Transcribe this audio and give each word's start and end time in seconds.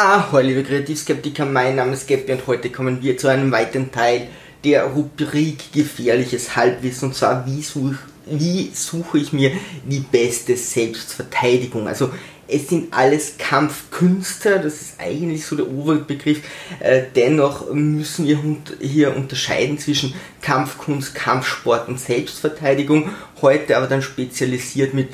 Ahoi, 0.00 0.44
liebe 0.44 0.62
Kreativskeptiker, 0.62 1.44
mein 1.44 1.74
Name 1.74 1.94
ist 1.94 2.06
Gabby 2.06 2.30
und 2.30 2.46
heute 2.46 2.70
kommen 2.70 3.02
wir 3.02 3.18
zu 3.18 3.26
einem 3.26 3.50
weiteren 3.50 3.90
Teil 3.90 4.28
der 4.62 4.84
Rubrik 4.84 5.72
Gefährliches 5.72 6.54
Halbwissen 6.54 7.08
und 7.08 7.16
zwar 7.16 7.44
wie 7.46 7.62
suche, 7.62 7.98
wie 8.26 8.70
suche 8.72 9.18
ich 9.18 9.32
mir 9.32 9.50
die 9.84 9.98
beste 9.98 10.56
Selbstverteidigung. 10.56 11.88
Also 11.88 12.12
es 12.46 12.68
sind 12.68 12.94
alles 12.94 13.38
Kampfkünste, 13.38 14.60
das 14.60 14.80
ist 14.80 15.00
eigentlich 15.00 15.44
so 15.44 15.56
der 15.56 15.66
Oberbegriff. 15.68 16.42
Äh, 16.78 17.02
dennoch 17.16 17.68
müssen 17.72 18.28
wir 18.28 18.38
hier 18.80 19.16
unterscheiden 19.16 19.80
zwischen 19.80 20.14
Kampfkunst, 20.42 21.12
Kampfsport 21.16 21.88
und 21.88 21.98
Selbstverteidigung. 21.98 23.10
Heute 23.42 23.76
aber 23.76 23.88
dann 23.88 24.02
spezialisiert 24.02 24.94
mit 24.94 25.08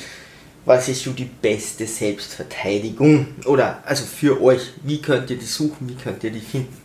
was 0.65 0.89
ist 0.89 1.05
so 1.05 1.13
die 1.13 1.25
beste 1.25 1.87
Selbstverteidigung? 1.87 3.35
Oder 3.45 3.83
also 3.85 4.05
für 4.05 4.43
euch, 4.43 4.73
wie 4.83 5.01
könnt 5.01 5.31
ihr 5.31 5.37
die 5.37 5.45
suchen, 5.45 5.89
wie 5.89 5.95
könnt 5.95 6.25
ihr 6.25 6.31
die 6.31 6.41
finden? 6.41 6.77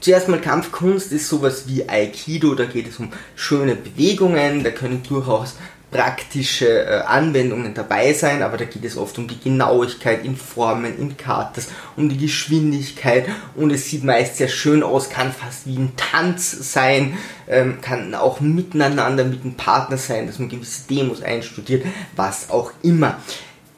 Zuerst 0.00 0.28
mal 0.28 0.40
Kampfkunst 0.40 1.10
ist 1.12 1.28
sowas 1.28 1.64
wie 1.66 1.88
Aikido, 1.88 2.54
da 2.54 2.64
geht 2.64 2.88
es 2.88 2.98
um 2.98 3.12
schöne 3.34 3.74
Bewegungen, 3.74 4.62
da 4.62 4.70
können 4.70 5.02
durchaus 5.02 5.56
praktische 5.90 6.84
äh, 6.84 7.00
Anwendungen 7.00 7.72
dabei 7.72 8.12
sein, 8.12 8.42
aber 8.42 8.58
da 8.58 8.64
geht 8.66 8.84
es 8.84 8.96
oft 8.96 9.18
um 9.18 9.26
die 9.26 9.40
Genauigkeit 9.40 10.24
in 10.24 10.36
Formen, 10.36 10.98
in 10.98 11.16
Katas, 11.16 11.68
um 11.96 12.08
die 12.08 12.18
Geschwindigkeit 12.18 13.26
und 13.56 13.70
es 13.70 13.86
sieht 13.86 14.04
meist 14.04 14.36
sehr 14.36 14.48
schön 14.48 14.82
aus, 14.82 15.08
kann 15.08 15.32
fast 15.32 15.66
wie 15.66 15.76
ein 15.76 15.92
Tanz 15.96 16.72
sein, 16.72 17.16
ähm, 17.48 17.80
kann 17.80 18.14
auch 18.14 18.40
miteinander 18.40 19.24
mit 19.24 19.42
einem 19.42 19.54
Partner 19.54 19.96
sein, 19.96 20.26
dass 20.26 20.38
man 20.38 20.50
gewisse 20.50 20.86
Demos 20.88 21.22
einstudiert, 21.22 21.86
was 22.14 22.50
auch 22.50 22.72
immer 22.82 23.16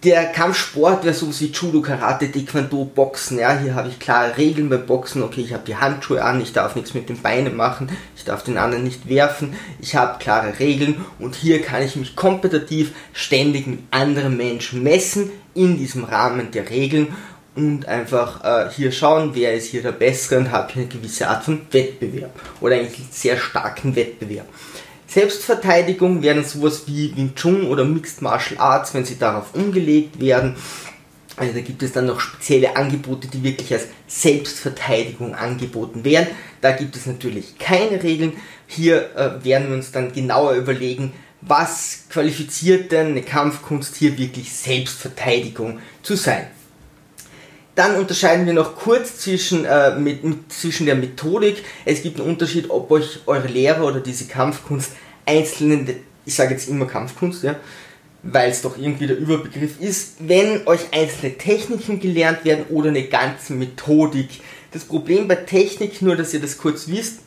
der 0.02 0.26
Kampfsport 0.26 1.04
wäre 1.04 1.14
sowas 1.14 1.40
wie 1.40 1.52
Judo, 1.52 1.82
Karate, 1.82 2.30
Taekwondo, 2.32 2.84
Boxen. 2.86 3.38
Ja, 3.38 3.58
hier 3.58 3.74
habe 3.74 3.88
ich 3.88 3.98
klare 3.98 4.36
Regeln 4.36 4.70
beim 4.70 4.86
Boxen. 4.86 5.22
Okay, 5.22 5.42
ich 5.42 5.52
habe 5.52 5.64
die 5.66 5.76
Handschuhe 5.76 6.24
an, 6.24 6.40
ich 6.40 6.52
darf 6.52 6.74
nichts 6.74 6.94
mit 6.94 7.08
den 7.08 7.20
Beinen 7.20 7.54
machen, 7.54 7.90
ich 8.16 8.24
darf 8.24 8.42
den 8.42 8.56
anderen 8.56 8.84
nicht 8.84 9.08
werfen. 9.08 9.54
Ich 9.78 9.96
habe 9.96 10.18
klare 10.18 10.58
Regeln 10.58 11.04
und 11.18 11.34
hier 11.34 11.60
kann 11.60 11.82
ich 11.82 11.96
mich 11.96 12.16
kompetitiv 12.16 12.92
ständig 13.12 13.66
mit 13.66 13.80
anderen 13.90 14.36
Menschen 14.36 14.82
messen 14.82 15.30
in 15.54 15.76
diesem 15.76 16.04
Rahmen 16.04 16.50
der 16.50 16.70
Regeln 16.70 17.08
und 17.54 17.86
einfach 17.86 18.44
äh, 18.44 18.70
hier 18.70 18.92
schauen, 18.92 19.32
wer 19.34 19.54
ist 19.54 19.66
hier 19.66 19.82
der 19.82 19.92
Bessere 19.92 20.38
und 20.38 20.50
habe 20.50 20.72
hier 20.72 20.82
eine 20.82 20.90
gewisse 20.90 21.28
Art 21.28 21.44
von 21.44 21.60
Wettbewerb 21.70 22.30
oder 22.60 22.76
eigentlich 22.76 23.06
sehr 23.10 23.36
starken 23.36 23.94
Wettbewerb. 23.96 24.46
Selbstverteidigung 25.10 26.22
wären 26.22 26.44
sowas 26.44 26.84
wie 26.86 27.16
Wing 27.16 27.34
Chun 27.34 27.66
oder 27.66 27.84
Mixed 27.84 28.22
Martial 28.22 28.60
Arts, 28.60 28.94
wenn 28.94 29.04
sie 29.04 29.18
darauf 29.18 29.54
umgelegt 29.56 30.20
werden. 30.20 30.54
Also 31.36 31.52
da 31.54 31.60
gibt 31.60 31.82
es 31.82 31.90
dann 31.90 32.06
noch 32.06 32.20
spezielle 32.20 32.76
Angebote, 32.76 33.26
die 33.26 33.42
wirklich 33.42 33.72
als 33.72 33.88
Selbstverteidigung 34.06 35.34
angeboten 35.34 36.04
werden. 36.04 36.28
Da 36.60 36.70
gibt 36.70 36.94
es 36.94 37.06
natürlich 37.06 37.58
keine 37.58 38.00
Regeln. 38.00 38.34
Hier 38.68 39.10
äh, 39.16 39.44
werden 39.44 39.68
wir 39.68 39.74
uns 39.74 39.90
dann 39.90 40.12
genauer 40.12 40.52
überlegen, 40.52 41.12
was 41.40 42.04
qualifiziert 42.08 42.92
denn 42.92 43.08
eine 43.08 43.22
Kampfkunst 43.22 43.96
hier 43.96 44.16
wirklich 44.16 44.52
Selbstverteidigung 44.52 45.80
zu 46.04 46.14
sein. 46.14 46.46
Dann 47.74 47.96
unterscheiden 47.96 48.46
wir 48.46 48.52
noch 48.52 48.76
kurz 48.76 49.18
zwischen, 49.18 49.64
äh, 49.64 49.96
mit, 49.96 50.22
zwischen 50.48 50.86
der 50.86 50.96
Methodik. 50.96 51.62
Es 51.84 52.02
gibt 52.02 52.20
einen 52.20 52.28
Unterschied, 52.28 52.68
ob 52.68 52.90
euch 52.90 53.20
eure 53.26 53.46
Lehrer 53.46 53.84
oder 53.86 54.00
diese 54.00 54.26
Kampfkunst 54.26 54.92
einzelnen, 55.24 55.88
ich 56.26 56.34
sage 56.34 56.52
jetzt 56.52 56.68
immer 56.68 56.86
Kampfkunst, 56.86 57.44
ja, 57.44 57.56
weil 58.22 58.50
es 58.50 58.62
doch 58.62 58.76
irgendwie 58.76 59.06
der 59.06 59.16
Überbegriff 59.16 59.80
ist, 59.80 60.16
wenn 60.18 60.66
euch 60.66 60.80
einzelne 60.92 61.38
Techniken 61.38 62.00
gelernt 62.00 62.44
werden 62.44 62.66
oder 62.70 62.88
eine 62.88 63.04
ganze 63.04 63.52
Methodik. 63.54 64.28
Das 64.72 64.84
Problem 64.84 65.28
bei 65.28 65.36
Technik, 65.36 66.02
nur 66.02 66.16
dass 66.16 66.34
ihr 66.34 66.40
das 66.40 66.58
kurz 66.58 66.88
wisst, 66.88 67.20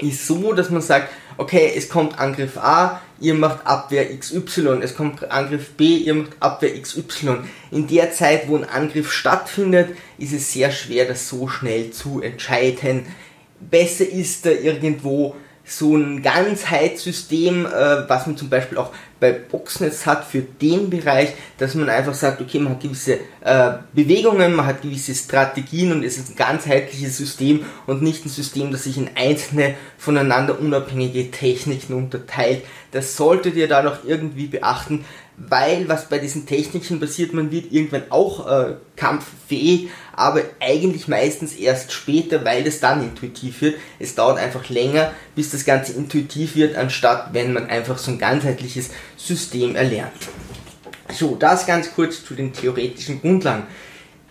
ist 0.00 0.26
so, 0.26 0.52
dass 0.52 0.70
man 0.70 0.82
sagt, 0.82 1.10
okay, 1.36 1.72
es 1.76 1.88
kommt 1.88 2.18
Angriff 2.18 2.56
A, 2.56 3.00
ihr 3.20 3.34
macht 3.34 3.66
Abwehr 3.66 4.16
XY, 4.16 4.80
es 4.82 4.94
kommt 4.94 5.30
Angriff 5.30 5.70
B, 5.70 5.96
ihr 5.96 6.14
macht 6.14 6.32
Abwehr 6.40 6.80
XY. 6.80 7.38
In 7.70 7.86
der 7.86 8.12
Zeit, 8.12 8.48
wo 8.48 8.56
ein 8.56 8.64
Angriff 8.64 9.12
stattfindet, 9.12 9.96
ist 10.18 10.32
es 10.32 10.52
sehr 10.52 10.70
schwer, 10.70 11.06
das 11.06 11.28
so 11.28 11.48
schnell 11.48 11.90
zu 11.90 12.20
entscheiden. 12.20 13.06
Besser 13.60 14.08
ist 14.08 14.46
da 14.46 14.50
irgendwo 14.50 15.36
so 15.70 15.96
ein 15.96 16.22
Ganzheitssystem, 16.22 17.66
äh, 17.66 18.08
was 18.08 18.26
man 18.26 18.36
zum 18.36 18.48
Beispiel 18.48 18.78
auch 18.78 18.90
bei 19.20 19.32
Boxen 19.32 19.84
jetzt 19.84 20.06
hat 20.06 20.24
für 20.24 20.40
den 20.40 20.90
Bereich, 20.90 21.34
dass 21.58 21.74
man 21.74 21.88
einfach 21.88 22.14
sagt, 22.14 22.40
okay, 22.40 22.58
man 22.58 22.74
hat 22.74 22.80
gewisse 22.80 23.18
äh, 23.40 23.72
Bewegungen, 23.92 24.54
man 24.54 24.66
hat 24.66 24.82
gewisse 24.82 25.14
Strategien 25.14 25.92
und 25.92 26.04
es 26.04 26.18
ist 26.18 26.30
ein 26.30 26.36
ganzheitliches 26.36 27.16
System 27.16 27.64
und 27.86 28.02
nicht 28.02 28.24
ein 28.24 28.28
System, 28.28 28.70
das 28.70 28.84
sich 28.84 28.96
in 28.96 29.10
einzelne 29.14 29.74
voneinander 29.98 30.58
unabhängige 30.60 31.30
Techniken 31.30 31.94
unterteilt. 31.94 32.62
Das 32.92 33.16
solltet 33.16 33.56
ihr 33.56 33.68
da 33.68 33.82
noch 33.82 34.04
irgendwie 34.04 34.46
beachten, 34.46 35.04
weil 35.38 35.88
was 35.88 36.08
bei 36.08 36.18
diesen 36.18 36.46
Techniken 36.46 36.98
passiert, 36.98 37.32
man 37.32 37.52
wird 37.52 37.72
irgendwann 37.72 38.10
auch 38.10 38.46
äh, 38.46 38.74
kampffähig, 38.96 39.88
aber 40.14 40.42
eigentlich 40.58 41.06
meistens 41.06 41.54
erst 41.54 41.92
später, 41.92 42.44
weil 42.44 42.66
es 42.66 42.80
dann 42.80 43.02
intuitiv 43.02 43.60
wird. 43.60 43.76
Es 44.00 44.16
dauert 44.16 44.38
einfach 44.38 44.68
länger, 44.68 45.12
bis 45.36 45.50
das 45.50 45.64
Ganze 45.64 45.92
intuitiv 45.92 46.56
wird, 46.56 46.76
anstatt 46.76 47.32
wenn 47.32 47.52
man 47.52 47.68
einfach 47.68 47.98
so 47.98 48.10
ein 48.10 48.18
ganzheitliches 48.18 48.90
System 49.16 49.76
erlernt. 49.76 50.12
So, 51.12 51.36
das 51.36 51.66
ganz 51.66 51.92
kurz 51.94 52.24
zu 52.24 52.34
den 52.34 52.52
theoretischen 52.52 53.20
Grundlagen. 53.20 53.64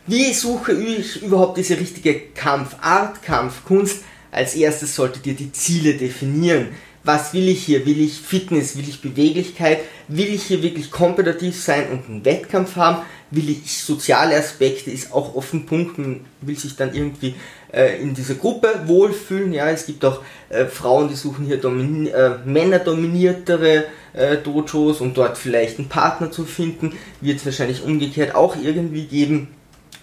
Wie 0.05 0.33
suche 0.33 0.73
ich 0.73 1.21
überhaupt 1.21 1.57
diese 1.57 1.79
richtige 1.79 2.19
Kampfart, 2.35 3.23
Kampfkunst? 3.23 4.03
Als 4.31 4.55
erstes 4.55 4.93
solltet 4.95 5.25
ihr 5.25 5.33
die 5.33 5.51
Ziele 5.51 5.95
definieren 5.95 6.69
was 7.07 7.33
will 7.33 7.47
ich 7.47 7.63
hier? 7.63 7.85
Will 7.85 8.01
ich 8.01 8.19
Fitness? 8.19 8.77
Will 8.77 8.87
ich 8.87 9.01
Beweglichkeit? 9.01 9.79
Will 10.09 10.27
ich 10.27 10.43
hier 10.43 10.61
wirklich 10.61 10.91
kompetitiv 10.91 11.59
sein 11.59 11.89
und 11.89 12.07
einen 12.07 12.25
Wettkampf 12.25 12.75
haben? 12.75 13.03
Will 13.31 13.49
ich 13.49 13.81
soziale 13.81 14.35
Aspekte? 14.35 14.91
Ist 14.91 15.13
auch 15.13 15.33
oft 15.33 15.53
ein 15.53 15.65
Punkt, 15.65 15.97
man 15.97 16.25
will 16.41 16.59
sich 16.59 16.75
dann 16.75 16.93
irgendwie 16.93 17.35
äh, 17.73 18.01
in 18.01 18.13
dieser 18.13 18.35
Gruppe 18.35 18.81
wohlfühlen. 18.85 19.53
Ja, 19.53 19.69
es 19.69 19.85
gibt 19.85 20.03
auch 20.03 20.21
äh, 20.49 20.65
Frauen, 20.65 21.07
die 21.07 21.15
suchen 21.15 21.45
hier 21.45 21.57
domini 21.57 22.09
äh, 22.09 22.37
männerdominiertere 22.43 23.85
äh, 24.13 24.37
Dojos, 24.37 24.99
um 24.99 25.13
dort 25.13 25.37
vielleicht 25.37 25.79
einen 25.79 25.87
Partner 25.89 26.29
zu 26.29 26.43
finden. 26.43 26.93
Wird 27.21 27.37
es 27.37 27.45
wahrscheinlich 27.45 27.83
umgekehrt 27.83 28.35
auch 28.35 28.57
irgendwie 28.61 29.05
geben. 29.05 29.47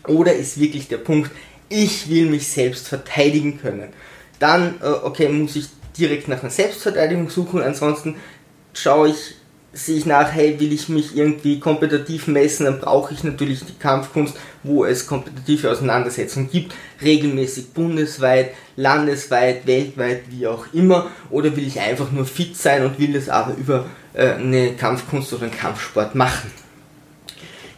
Oder 0.08 0.34
ist 0.34 0.58
wirklich 0.58 0.88
der 0.88 0.98
Punkt, 0.98 1.30
ich 1.68 2.08
will 2.08 2.26
mich 2.26 2.48
selbst 2.48 2.88
verteidigen 2.88 3.60
können. 3.60 3.92
Dann, 4.38 4.76
äh, 4.82 4.86
okay, 4.86 5.28
muss 5.28 5.56
ich 5.56 5.66
direkt 5.98 6.28
nach 6.28 6.40
einer 6.40 6.50
Selbstverteidigung 6.50 7.30
suchen. 7.30 7.62
Ansonsten 7.62 8.16
schaue 8.72 9.10
ich, 9.10 9.36
sehe 9.72 9.96
ich 9.96 10.06
nach, 10.06 10.32
hey, 10.32 10.58
will 10.60 10.72
ich 10.72 10.88
mich 10.88 11.16
irgendwie 11.16 11.58
kompetitiv 11.58 12.28
messen, 12.28 12.66
dann 12.66 12.80
brauche 12.80 13.12
ich 13.12 13.24
natürlich 13.24 13.64
die 13.64 13.78
Kampfkunst, 13.78 14.34
wo 14.62 14.84
es 14.84 15.06
kompetitive 15.06 15.70
Auseinandersetzungen 15.70 16.50
gibt, 16.50 16.74
regelmäßig 17.02 17.72
bundesweit, 17.72 18.52
landesweit, 18.76 19.66
weltweit, 19.66 20.22
wie 20.30 20.46
auch 20.46 20.66
immer. 20.72 21.10
Oder 21.30 21.56
will 21.56 21.66
ich 21.66 21.80
einfach 21.80 22.10
nur 22.12 22.24
fit 22.24 22.56
sein 22.56 22.84
und 22.84 22.98
will 22.98 23.12
das 23.12 23.28
aber 23.28 23.54
über 23.56 23.86
äh, 24.14 24.34
eine 24.34 24.74
Kampfkunst 24.74 25.32
oder 25.32 25.44
einen 25.44 25.56
Kampfsport 25.56 26.14
machen. 26.14 26.50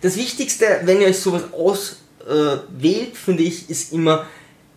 Das 0.03 0.16
Wichtigste, 0.16 0.66
wenn 0.84 1.00
ihr 1.00 1.09
euch 1.09 1.19
sowas 1.19 1.44
auswählt, 1.53 3.12
äh, 3.12 3.15
finde 3.15 3.43
ich, 3.43 3.71
ist 3.71 3.93
immer, 3.93 4.26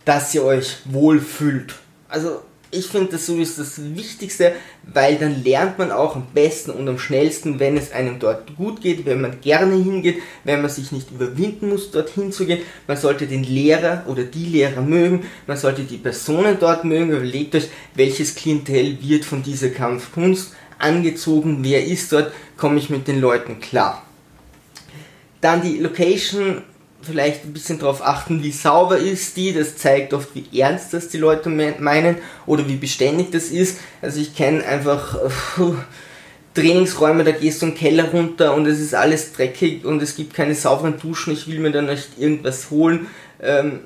dass 0.06 0.34
ihr 0.34 0.44
euch 0.44 0.78
wohlfühlt. 0.86 1.76
Also 2.08 2.42
ich 2.72 2.88
finde, 2.88 3.13
das 3.13 3.25
so 3.25 3.38
ist 3.38 3.57
das 3.57 3.96
Wichtigste, 3.96 4.53
weil 4.84 5.18
dann 5.18 5.44
lernt 5.44 5.80
man 5.80 5.91
auch 5.91 6.16
am 6.16 6.28
besten 6.34 6.72
und 6.72 6.88
am 6.88 7.00
schnellsten, 7.00 7.59
wenn 7.59 7.75
es 7.78 7.91
einem 7.91 8.19
dort 8.19 8.56
gut 8.57 8.81
geht, 8.81 9.06
wenn 9.06 9.22
man 9.22 9.41
gerne 9.41 9.75
hingeht, 9.75 10.22
wenn 10.44 10.62
man 10.62 10.69
sich 10.69 10.91
nicht 10.91 11.09
überwinden 11.09 11.69
muss, 11.69 11.90
dorthin 11.90 12.31
zu 12.31 12.46
gehen. 12.46 12.62
Man 12.88 12.97
sollte 12.97 13.25
den 13.25 13.44
Lehrer 13.44 14.04
oder 14.07 14.24
die 14.24 14.45
Lehrer 14.45 14.81
mögen, 14.81 15.25
man 15.48 15.57
sollte 15.57 15.83
die 15.83 15.98
Personen 15.98 16.57
dort 16.60 16.83
mögen. 16.83 17.12
Überlegt 17.12 17.56
euch, 17.56 17.69
welches 17.95 18.36
Klientel 18.36 19.01
wird 19.01 19.25
von 19.25 19.42
dieser 19.42 19.69
Kampfkunst 19.69 20.54
angezogen, 20.77 21.60
wer 21.62 21.86
ist 21.86 22.12
dort, 22.12 22.31
komme 22.56 22.77
ich 22.77 22.89
mit 22.89 23.07
den 23.07 23.19
Leuten 23.19 23.60
klar. 23.60 24.06
Dann 25.42 25.62
die 25.62 25.80
Location 25.80 26.62
vielleicht 27.01 27.46
ein 27.46 27.54
bisschen 27.54 27.80
darauf 27.80 28.01
achten, 28.01 28.44
wie 28.44 28.51
sauber 28.51 28.98
ist 28.98 29.38
die. 29.38 29.54
Das 29.54 29.78
zeigt 29.78 30.13
oft, 30.13 30.30
wie 30.34 30.60
ernst 30.60 30.94
das 30.94 31.07
die 31.10 31.18
Leute 31.18 31.50
meinen 31.50 32.18
oder 32.46 32.68
wie 32.68 32.75
beständig 32.75 33.31
das 33.31 33.46
ist. 33.46 33.78
Also 34.01 34.19
ich 34.19 34.36
kenne 34.36 34.66
einfach 34.66 35.18
uh, 35.57 35.75
Trainingsräume, 36.54 37.24
da 37.24 37.31
gehst 37.31 37.62
du 37.62 37.68
einen 37.68 37.75
Keller 37.75 38.12
runter 38.12 38.54
und 38.54 38.66
es 38.66 38.80
ist 38.80 38.96
alles 38.96 39.34
dreckig 39.34 39.86
und 39.86 40.01
es 40.01 40.16
gibt 40.16 40.34
keine 40.34 40.56
sauberen 40.56 41.00
Duschen. 41.00 41.34
Ich 41.34 41.48
will 41.48 41.60
mir 41.60 41.72
da 41.72 41.81
nicht 41.81 42.18
irgendwas 42.18 42.69
holen. 42.69 43.07
Ähm, 43.42 43.81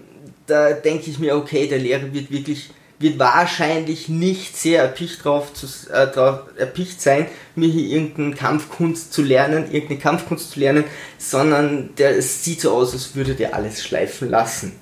da 0.48 0.72
denke 0.72 1.10
ich 1.10 1.20
mir, 1.20 1.36
okay, 1.36 1.68
der 1.68 1.80
Lehrer 1.80 2.14
wird 2.14 2.32
wirklich 2.32 2.70
wird 3.00 3.20
wahrscheinlich 3.20 4.08
nicht 4.10 4.58
sehr 4.58 4.82
erpicht, 4.82 5.24
drauf 5.24 5.54
zu, 5.54 5.68
äh, 5.92 6.08
drauf 6.08 6.42
erpicht 6.58 7.02
sein, 7.02 7.28
mir 7.56 7.70
hier 7.70 7.98
irgendeine 7.98 8.36
Kampfkunst 8.36 9.14
zu 9.14 9.22
lernen, 9.22 9.72
irgendeine 9.72 10.00
Kampfkunst 10.00 10.52
zu 10.52 10.60
lernen, 10.60 10.86
sondern 11.18 11.96
der, 11.98 12.18
es 12.18 12.44
sieht 12.44 12.62
so 12.62 12.72
aus, 12.72 12.94
als 12.94 13.16
würde 13.16 13.36
der 13.36 13.56
alles 13.56 13.84
schleifen 13.84 14.30
lassen. 14.30 14.74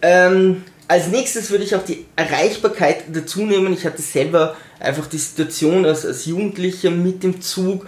Ähm, 0.00 0.64
als 0.86 1.08
nächstes 1.08 1.50
würde 1.50 1.64
ich 1.64 1.74
auch 1.74 1.84
die 1.84 2.06
Erreichbarkeit 2.16 3.04
dazu 3.12 3.44
nehmen. 3.44 3.74
Ich 3.74 3.84
hatte 3.84 4.00
selber 4.00 4.56
einfach 4.80 5.06
die 5.06 5.18
Situation 5.18 5.84
als, 5.84 6.06
als 6.06 6.24
Jugendlicher 6.24 6.90
mit 6.90 7.22
dem 7.22 7.42
Zug, 7.42 7.86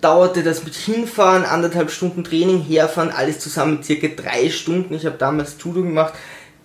dauerte 0.00 0.42
das 0.42 0.64
mit 0.64 0.74
Hinfahren, 0.74 1.44
anderthalb 1.44 1.90
Stunden 1.90 2.22
Training, 2.22 2.62
Herfahren, 2.62 3.10
alles 3.10 3.40
zusammen 3.40 3.82
circa 3.82 4.08
drei 4.08 4.50
Stunden. 4.50 4.94
Ich 4.94 5.04
habe 5.04 5.16
damals 5.18 5.56
Judo 5.62 5.82
gemacht, 5.82 6.14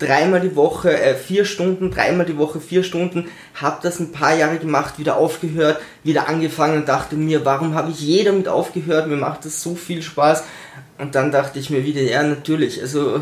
dreimal 0.02 0.40
die 0.40 0.56
Woche, 0.56 1.00
äh, 1.00 1.14
vier 1.14 1.44
Stunden, 1.44 1.90
dreimal 1.90 2.26
die 2.26 2.36
Woche, 2.36 2.60
vier 2.60 2.82
Stunden, 2.82 3.28
habe 3.54 3.78
das 3.82 4.00
ein 4.00 4.12
paar 4.12 4.34
Jahre 4.34 4.58
gemacht, 4.58 4.98
wieder 4.98 5.16
aufgehört, 5.16 5.80
wieder 6.02 6.28
angefangen 6.28 6.78
und 6.78 6.88
dachte 6.88 7.16
mir, 7.16 7.44
warum 7.44 7.74
habe 7.74 7.90
ich 7.90 8.00
je 8.00 8.24
damit 8.24 8.48
aufgehört, 8.48 9.08
mir 9.08 9.16
macht 9.16 9.44
das 9.44 9.62
so 9.62 9.74
viel 9.74 10.02
Spaß. 10.02 10.44
Und 10.98 11.14
dann 11.14 11.30
dachte 11.32 11.58
ich 11.58 11.70
mir 11.70 11.84
wieder, 11.84 12.02
ja 12.02 12.22
natürlich, 12.22 12.80
also 12.80 13.20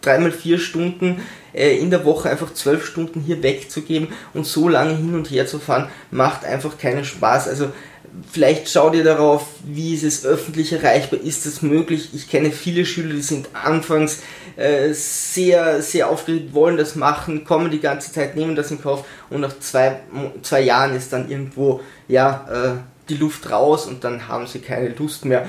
dreimal 0.00 0.32
vier 0.32 0.58
Stunden 0.58 1.20
äh, 1.52 1.76
in 1.76 1.90
der 1.90 2.04
Woche 2.04 2.30
einfach 2.30 2.54
zwölf 2.54 2.86
Stunden 2.86 3.20
hier 3.20 3.42
wegzugeben 3.42 4.08
und 4.34 4.46
so 4.46 4.68
lange 4.68 4.96
hin 4.96 5.14
und 5.14 5.30
her 5.30 5.46
zu 5.46 5.58
fahren, 5.58 5.88
macht 6.10 6.44
einfach 6.44 6.78
keinen 6.78 7.04
Spaß. 7.04 7.48
Also 7.48 7.72
vielleicht 8.30 8.68
schaut 8.68 8.94
ihr 8.94 9.04
darauf, 9.04 9.46
wie 9.64 9.94
ist 9.94 10.04
es 10.04 10.26
öffentlich 10.26 10.72
erreichbar, 10.72 11.20
ist 11.20 11.46
es 11.46 11.62
möglich. 11.62 12.10
Ich 12.14 12.28
kenne 12.28 12.50
viele 12.50 12.84
Schüler, 12.84 13.14
die 13.14 13.22
sind 13.22 13.48
anfangs 13.52 14.20
äh, 14.56 14.92
sehr, 14.92 15.82
sehr 15.82 16.08
aufgeregt, 16.08 16.52
wollen 16.52 16.76
das 16.76 16.96
machen, 16.96 17.44
kommen 17.44 17.70
die 17.70 17.80
ganze 17.80 18.12
Zeit, 18.12 18.36
nehmen 18.36 18.56
das 18.56 18.70
in 18.70 18.82
Kauf 18.82 19.04
und 19.30 19.40
nach 19.40 19.58
zwei, 19.60 20.00
zwei 20.42 20.60
Jahren 20.60 20.94
ist 20.94 21.12
dann 21.12 21.30
irgendwo 21.30 21.80
ja, 22.08 22.46
äh, 22.50 22.78
die 23.08 23.16
Luft 23.16 23.50
raus 23.50 23.86
und 23.86 24.04
dann 24.04 24.28
haben 24.28 24.46
sie 24.46 24.58
keine 24.58 24.88
Lust 24.88 25.24
mehr. 25.24 25.48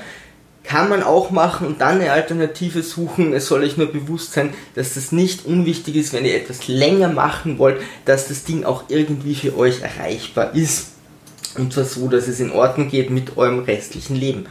Kann 0.62 0.88
man 0.88 1.02
auch 1.02 1.30
machen 1.30 1.66
und 1.66 1.80
dann 1.80 2.00
eine 2.00 2.12
Alternative 2.12 2.82
suchen. 2.82 3.32
Es 3.32 3.46
soll 3.46 3.62
euch 3.64 3.76
nur 3.76 3.90
bewusst 3.90 4.34
sein, 4.34 4.52
dass 4.74 4.94
das 4.94 5.10
nicht 5.10 5.46
unwichtig 5.46 5.96
ist, 5.96 6.12
wenn 6.12 6.24
ihr 6.24 6.36
etwas 6.36 6.68
länger 6.68 7.08
machen 7.08 7.58
wollt, 7.58 7.80
dass 8.04 8.28
das 8.28 8.44
Ding 8.44 8.64
auch 8.64 8.84
irgendwie 8.88 9.34
für 9.34 9.56
euch 9.56 9.80
erreichbar 9.80 10.54
ist. 10.54 10.92
Und 11.56 11.72
zwar 11.72 11.84
so, 11.84 12.08
dass 12.08 12.28
es 12.28 12.40
in 12.40 12.52
Ordnung 12.52 12.88
geht 12.88 13.10
mit 13.10 13.36
eurem 13.36 13.60
restlichen 13.60 14.16
Leben. 14.16 14.46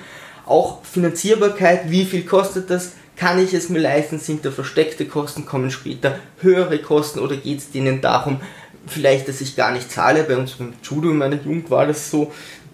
Auch 0.46 0.84
Finanzierbarkeit, 0.84 1.90
wie 1.92 2.06
viel 2.06 2.24
kostet 2.24 2.70
das? 2.70 2.94
Kann 3.16 3.44
ich 3.44 3.54
es 3.54 3.70
mir 3.70 3.80
leisten? 3.80 4.20
Sind 4.20 4.46
da 4.46 4.52
versteckte 4.52 5.06
Kosten? 5.06 5.46
Kommen 5.46 5.72
später 5.72 6.18
höhere 6.40 6.80
Kosten? 6.80 7.20
Oder 7.20 7.36
geht 7.36 7.60
es 7.60 7.72
denen 7.72 8.02
darum, 8.02 8.40
vielleicht, 8.88 9.28
dass 9.28 9.42
ich 9.42 9.56
gar 9.56 9.72
nicht 9.72 9.92
zahle? 9.92 10.24
Bei 10.24 10.38
uns 10.38 10.54
beim 10.54 10.74
Judo 10.82 11.12
in 11.12 11.18
meiner 11.18 11.36
Jugend 11.36 11.70
war 11.70 11.86
das 11.86 12.10
so. 12.10 12.32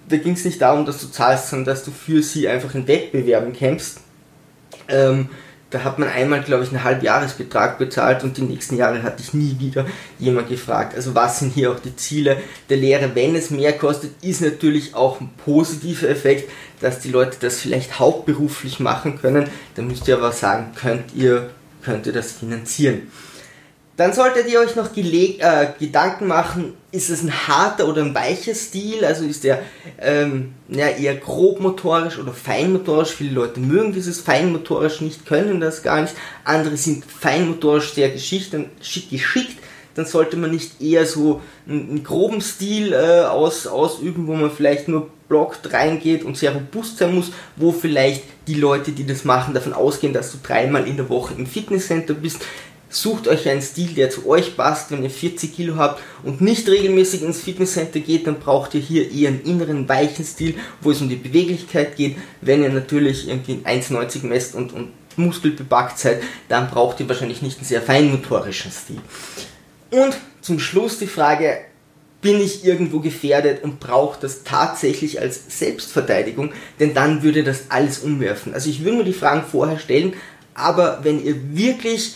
Da 0.07 0.17
ging 0.17 0.33
es 0.33 0.45
nicht 0.45 0.61
darum, 0.61 0.85
dass 0.85 1.01
du 1.01 1.07
zahlst, 1.07 1.49
sondern 1.49 1.65
dass 1.65 1.83
du 1.83 1.91
für 1.91 2.21
sie 2.21 2.47
einfach 2.47 2.75
in 2.75 2.87
Wettbewerben 2.87 3.53
kämpfst. 3.53 4.01
Ähm, 4.87 5.29
da 5.75 5.83
hat 5.83 5.99
man 5.99 6.07
einmal, 6.07 6.41
glaube 6.41 6.63
ich, 6.63 6.69
einen 6.69 6.85
Halbjahresbetrag 6.85 7.77
bezahlt 7.77 8.23
und 8.23 8.37
die 8.37 8.43
nächsten 8.43 8.77
Jahre 8.77 9.03
hatte 9.03 9.21
ich 9.21 9.33
nie 9.33 9.57
wieder 9.59 9.85
jemand 10.19 10.47
gefragt. 10.47 10.95
Also 10.95 11.15
was 11.15 11.39
sind 11.39 11.51
hier 11.51 11.69
auch 11.69 11.81
die 11.81 11.97
Ziele 11.97 12.37
der 12.69 12.77
Lehre? 12.77 13.13
Wenn 13.13 13.35
es 13.35 13.49
mehr 13.49 13.73
kostet, 13.73 14.11
ist 14.23 14.39
natürlich 14.39 14.95
auch 14.95 15.19
ein 15.19 15.31
positiver 15.43 16.07
Effekt, 16.07 16.49
dass 16.79 16.99
die 16.99 17.09
Leute 17.09 17.35
das 17.41 17.59
vielleicht 17.59 17.99
hauptberuflich 17.99 18.79
machen 18.79 19.19
können. 19.19 19.49
Da 19.75 19.81
müsst 19.81 20.07
ihr 20.07 20.15
aber 20.15 20.31
sagen, 20.31 20.71
könnt 20.75 21.13
ihr, 21.13 21.49
könnt 21.83 22.07
ihr 22.07 22.13
das 22.13 22.31
finanzieren. 22.31 23.11
Dann 23.97 24.11
solltet 24.11 24.49
ihr 24.49 24.59
euch 24.59 24.75
noch 24.75 24.89
äh, 24.95 25.67
Gedanken 25.79 26.27
machen, 26.27 26.73
ist 26.91 27.09
es 27.09 27.23
ein 27.23 27.47
harter 27.47 27.87
oder 27.87 28.01
ein 28.01 28.13
weicher 28.13 28.53
Stil, 28.53 29.05
also 29.05 29.23
ist 29.23 29.45
der 29.45 29.61
ähm, 30.01 30.53
ja, 30.67 30.87
eher 30.87 31.15
grobmotorisch 31.15 32.19
oder 32.19 32.33
feinmotorisch. 32.33 33.11
Viele 33.11 33.31
Leute 33.31 33.61
mögen 33.61 33.93
dieses 33.93 34.19
feinmotorisch 34.19 34.99
nicht, 34.99 35.25
können 35.25 35.61
das 35.61 35.81
gar 35.81 36.01
nicht. 36.01 36.13
Andere 36.43 36.75
sind 36.75 37.05
feinmotorisch 37.05 37.93
sehr 37.93 38.09
geschickt. 38.09 38.53
Dann 39.95 40.05
sollte 40.05 40.35
man 40.35 40.51
nicht 40.51 40.81
eher 40.81 41.05
so 41.05 41.41
einen, 41.65 41.89
einen 41.89 42.03
groben 42.03 42.41
Stil 42.41 42.91
äh, 42.91 43.23
aus, 43.23 43.65
ausüben, 43.65 44.27
wo 44.27 44.33
man 44.33 44.51
vielleicht 44.51 44.89
nur 44.89 45.09
blockt 45.29 45.71
reingeht 45.71 46.25
und 46.25 46.37
sehr 46.37 46.53
robust 46.53 46.97
sein 46.97 47.15
muss, 47.15 47.31
wo 47.55 47.71
vielleicht 47.71 48.23
die 48.47 48.55
Leute, 48.55 48.91
die 48.91 49.07
das 49.07 49.23
machen, 49.23 49.53
davon 49.53 49.73
ausgehen, 49.73 50.11
dass 50.11 50.33
du 50.33 50.37
dreimal 50.43 50.85
in 50.85 50.97
der 50.97 51.09
Woche 51.09 51.33
im 51.35 51.47
Fitnesscenter 51.47 52.13
bist. 52.13 52.41
Sucht 52.89 53.27
euch 53.27 53.49
einen 53.49 53.61
Stil, 53.61 53.89
der 53.89 54.09
zu 54.09 54.27
euch 54.27 54.55
passt. 54.55 54.91
Wenn 54.91 55.03
ihr 55.03 55.09
40 55.09 55.55
Kilo 55.55 55.75
habt 55.75 56.01
und 56.23 56.41
nicht 56.41 56.67
regelmäßig 56.69 57.23
ins 57.23 57.41
Fitnesscenter 57.41 57.99
geht, 57.99 58.27
dann 58.27 58.39
braucht 58.39 58.73
ihr 58.73 58.81
hier 58.81 59.11
eher 59.11 59.29
einen 59.29 59.43
inneren, 59.43 59.89
weichen 59.89 60.23
Stil, 60.23 60.55
wo 60.81 60.91
es 60.91 61.01
um 61.01 61.09
die 61.09 61.15
Beweglichkeit 61.15 61.95
geht. 61.95 62.17
Wenn 62.41 62.63
ihr 62.63 62.69
natürlich 62.69 63.27
irgendwie 63.27 63.61
1,90 63.65 64.25
messt 64.25 64.55
und, 64.55 64.71
und 64.73 64.89
muskelbepackt 65.17 65.97
seid, 65.97 66.21
dann 66.47 66.69
braucht 66.69 66.99
ihr 66.99 67.09
wahrscheinlich 67.09 67.41
nicht 67.41 67.57
einen 67.57 67.67
sehr 67.67 67.81
feinmotorischen 67.81 68.71
Stil. 68.71 69.01
Und 69.91 70.15
zum 70.41 70.59
Schluss 70.59 70.99
die 70.99 71.07
Frage, 71.07 71.57
bin 72.21 72.41
ich 72.41 72.65
irgendwo 72.65 73.01
gefährdet 73.01 73.63
und 73.63 73.79
brauche 73.79 74.19
das 74.19 74.43
tatsächlich 74.43 75.21
als 75.21 75.59
Selbstverteidigung, 75.59 76.53
denn 76.79 76.95
dann 76.95 77.21
würde 77.21 77.43
das 77.43 77.65
alles 77.69 77.99
umwerfen. 77.99 78.55
Also 78.55 78.67
ich 78.67 78.83
würde 78.83 78.97
mir 78.97 79.03
die 79.03 79.13
Fragen 79.13 79.43
vorher 79.43 79.77
stellen, 79.77 80.13
aber 80.55 81.01
wenn 81.03 81.23
ihr 81.23 81.55
wirklich 81.55 82.15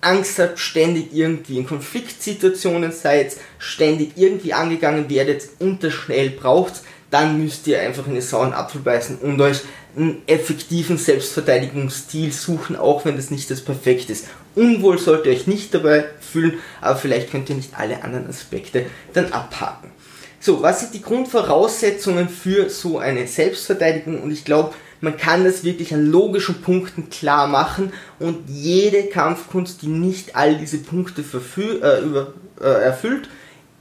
Angst 0.00 0.38
habt, 0.38 0.58
ständig 0.58 1.08
irgendwie 1.12 1.58
in 1.58 1.66
Konfliktsituationen 1.66 2.92
seid, 2.92 3.36
ständig 3.58 4.12
irgendwie 4.16 4.52
angegangen 4.52 5.10
werdet 5.10 5.48
und 5.58 5.84
das 5.84 5.92
schnell 5.92 6.30
braucht, 6.30 6.82
dann 7.10 7.42
müsst 7.42 7.66
ihr 7.66 7.80
einfach 7.80 8.06
in 8.06 8.14
den 8.14 8.22
sauren 8.22 8.52
Apfel 8.52 8.80
beißen 8.80 9.18
und 9.18 9.40
euch 9.40 9.60
einen 9.96 10.22
effektiven 10.26 10.96
Selbstverteidigungsstil 10.96 12.32
suchen, 12.32 12.76
auch 12.76 13.04
wenn 13.04 13.16
das 13.16 13.30
nicht 13.30 13.50
das 13.50 13.62
perfekte 13.62 14.12
ist. 14.12 14.26
Unwohl 14.54 14.98
sollt 14.98 15.26
ihr 15.26 15.32
euch 15.32 15.46
nicht 15.46 15.74
dabei 15.74 16.04
fühlen, 16.20 16.58
aber 16.80 16.96
vielleicht 16.96 17.30
könnt 17.30 17.50
ihr 17.50 17.56
nicht 17.56 17.72
alle 17.76 18.02
anderen 18.04 18.28
Aspekte 18.28 18.86
dann 19.12 19.32
abhaken. 19.32 19.90
So, 20.38 20.62
was 20.62 20.80
sind 20.80 20.94
die 20.94 21.02
Grundvoraussetzungen 21.02 22.28
für 22.28 22.70
so 22.70 22.98
eine 22.98 23.26
Selbstverteidigung? 23.26 24.22
Und 24.22 24.30
ich 24.30 24.44
glaube, 24.44 24.72
man 25.00 25.16
kann 25.16 25.44
das 25.44 25.64
wirklich 25.64 25.94
an 25.94 26.06
logischen 26.06 26.60
Punkten 26.60 27.08
klar 27.08 27.46
machen 27.46 27.92
und 28.18 28.48
jede 28.48 29.04
Kampfkunst, 29.04 29.82
die 29.82 29.88
nicht 29.88 30.36
all 30.36 30.56
diese 30.56 30.78
Punkte 30.78 31.22
äh, 31.22 32.04
über, 32.04 32.34
äh, 32.60 32.64
erfüllt, 32.64 33.28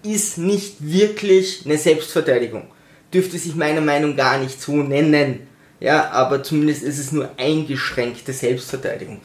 ist 0.03 0.37
nicht 0.37 0.77
wirklich 0.79 1.63
eine 1.65 1.77
Selbstverteidigung. 1.77 2.67
Dürfte 3.13 3.37
sich 3.37 3.55
meiner 3.55 3.81
Meinung 3.81 4.15
gar 4.15 4.37
nicht 4.37 4.61
so 4.61 4.77
nennen. 4.77 5.47
Ja, 5.79 6.11
aber 6.11 6.43
zumindest 6.43 6.83
ist 6.83 6.99
es 6.99 7.11
nur 7.11 7.29
eingeschränkte 7.37 8.33
Selbstverteidigung. 8.33 9.21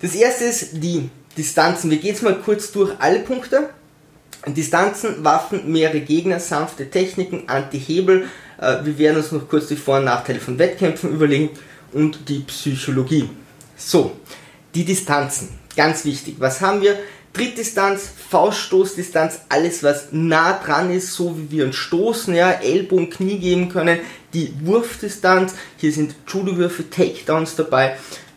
Das 0.00 0.14
erste 0.14 0.44
ist 0.44 0.82
die 0.82 1.10
Distanzen. 1.36 1.90
Wir 1.90 1.98
gehen 1.98 2.10
jetzt 2.10 2.22
mal 2.22 2.38
kurz 2.38 2.70
durch 2.72 2.92
alle 2.98 3.20
Punkte. 3.20 3.70
Distanzen, 4.46 5.24
Waffen, 5.24 5.72
mehrere 5.72 6.00
Gegner, 6.00 6.38
sanfte 6.38 6.90
Techniken, 6.90 7.44
Anti-Hebel, 7.46 8.28
wir 8.82 8.98
werden 8.98 9.16
uns 9.16 9.32
noch 9.32 9.48
kurz 9.48 9.68
die 9.68 9.76
Vor- 9.76 9.98
und 9.98 10.04
Nachteile 10.04 10.40
von 10.40 10.58
Wettkämpfen 10.58 11.12
überlegen 11.12 11.50
und 11.92 12.28
die 12.28 12.40
Psychologie. 12.40 13.28
So, 13.76 14.12
die 14.74 14.84
Distanzen, 14.84 15.48
ganz 15.76 16.04
wichtig. 16.04 16.36
Was 16.38 16.60
haben 16.60 16.82
wir? 16.82 16.96
Trittdistanz, 17.34 18.10
Fauststoßdistanz, 18.30 19.40
alles 19.48 19.82
was 19.82 20.12
nah 20.12 20.52
dran 20.64 20.92
ist, 20.92 21.12
so 21.14 21.36
wie 21.36 21.50
wir 21.50 21.64
uns 21.64 21.74
stoßen, 21.74 22.32
ja, 22.32 22.52
Ellbogen, 22.52 23.10
Knie 23.10 23.38
geben 23.38 23.68
können, 23.68 23.98
die 24.32 24.52
Wurfdistanz, 24.62 25.52
hier 25.76 25.90
sind 25.90 26.14
Judo-Würfe, 26.28 26.88
Takedowns 26.88 27.56
dabei 27.56 27.96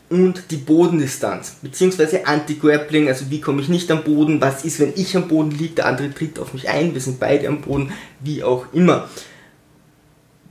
und 0.09 0.45
die 0.49 0.57
Bodendistanz, 0.57 1.57
beziehungsweise 1.61 2.25
Anti-Grappling, 2.25 3.07
also 3.07 3.29
wie 3.29 3.39
komme 3.39 3.61
ich 3.61 3.69
nicht 3.69 3.91
am 3.91 4.03
Boden, 4.03 4.41
was 4.41 4.65
ist, 4.65 4.79
wenn 4.79 4.93
ich 4.95 5.15
am 5.15 5.27
Boden 5.27 5.51
liege, 5.51 5.75
der 5.75 5.85
andere 5.85 6.11
tritt 6.11 6.39
auf 6.39 6.53
mich 6.53 6.67
ein, 6.67 6.95
wir 6.95 7.01
sind 7.01 7.19
beide 7.19 7.49
am 7.49 7.61
Boden, 7.61 7.93
wie 8.19 8.43
auch 8.43 8.65
immer 8.73 9.07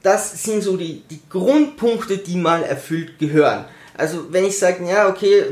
das 0.07 0.45
sind 0.45 0.63
so 0.63 0.77
die, 0.77 1.03
die 1.11 1.19
Grundpunkte, 1.29 2.19
die 2.19 2.37
mal 2.37 2.63
erfüllt 2.63 3.19
gehören. 3.19 3.65
Also 3.97 4.33
wenn 4.33 4.45
ich 4.45 4.57
sage, 4.57 4.87
ja, 4.89 5.09
okay, 5.09 5.47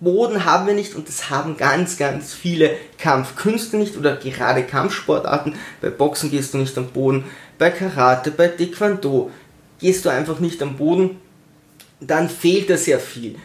Boden 0.00 0.44
haben 0.44 0.66
wir 0.66 0.74
nicht 0.74 0.94
und 0.94 1.08
das 1.08 1.30
haben 1.30 1.56
ganz, 1.56 1.96
ganz 1.96 2.34
viele 2.34 2.76
Kampfkünste 2.98 3.78
nicht 3.78 3.96
oder 3.96 4.16
gerade 4.16 4.64
Kampfsportarten. 4.64 5.54
Bei 5.80 5.88
Boxen 5.88 6.30
gehst 6.30 6.52
du 6.52 6.58
nicht 6.58 6.76
am 6.76 6.88
Boden, 6.88 7.24
bei 7.56 7.70
Karate, 7.70 8.30
bei 8.32 8.48
Taekwondo 8.48 9.30
gehst 9.80 10.04
du 10.04 10.10
einfach 10.10 10.40
nicht 10.40 10.62
am 10.62 10.76
Boden, 10.76 11.18
dann 11.98 12.28
fehlt 12.28 12.68
da 12.68 12.76
sehr 12.76 13.00
viel. 13.00 13.36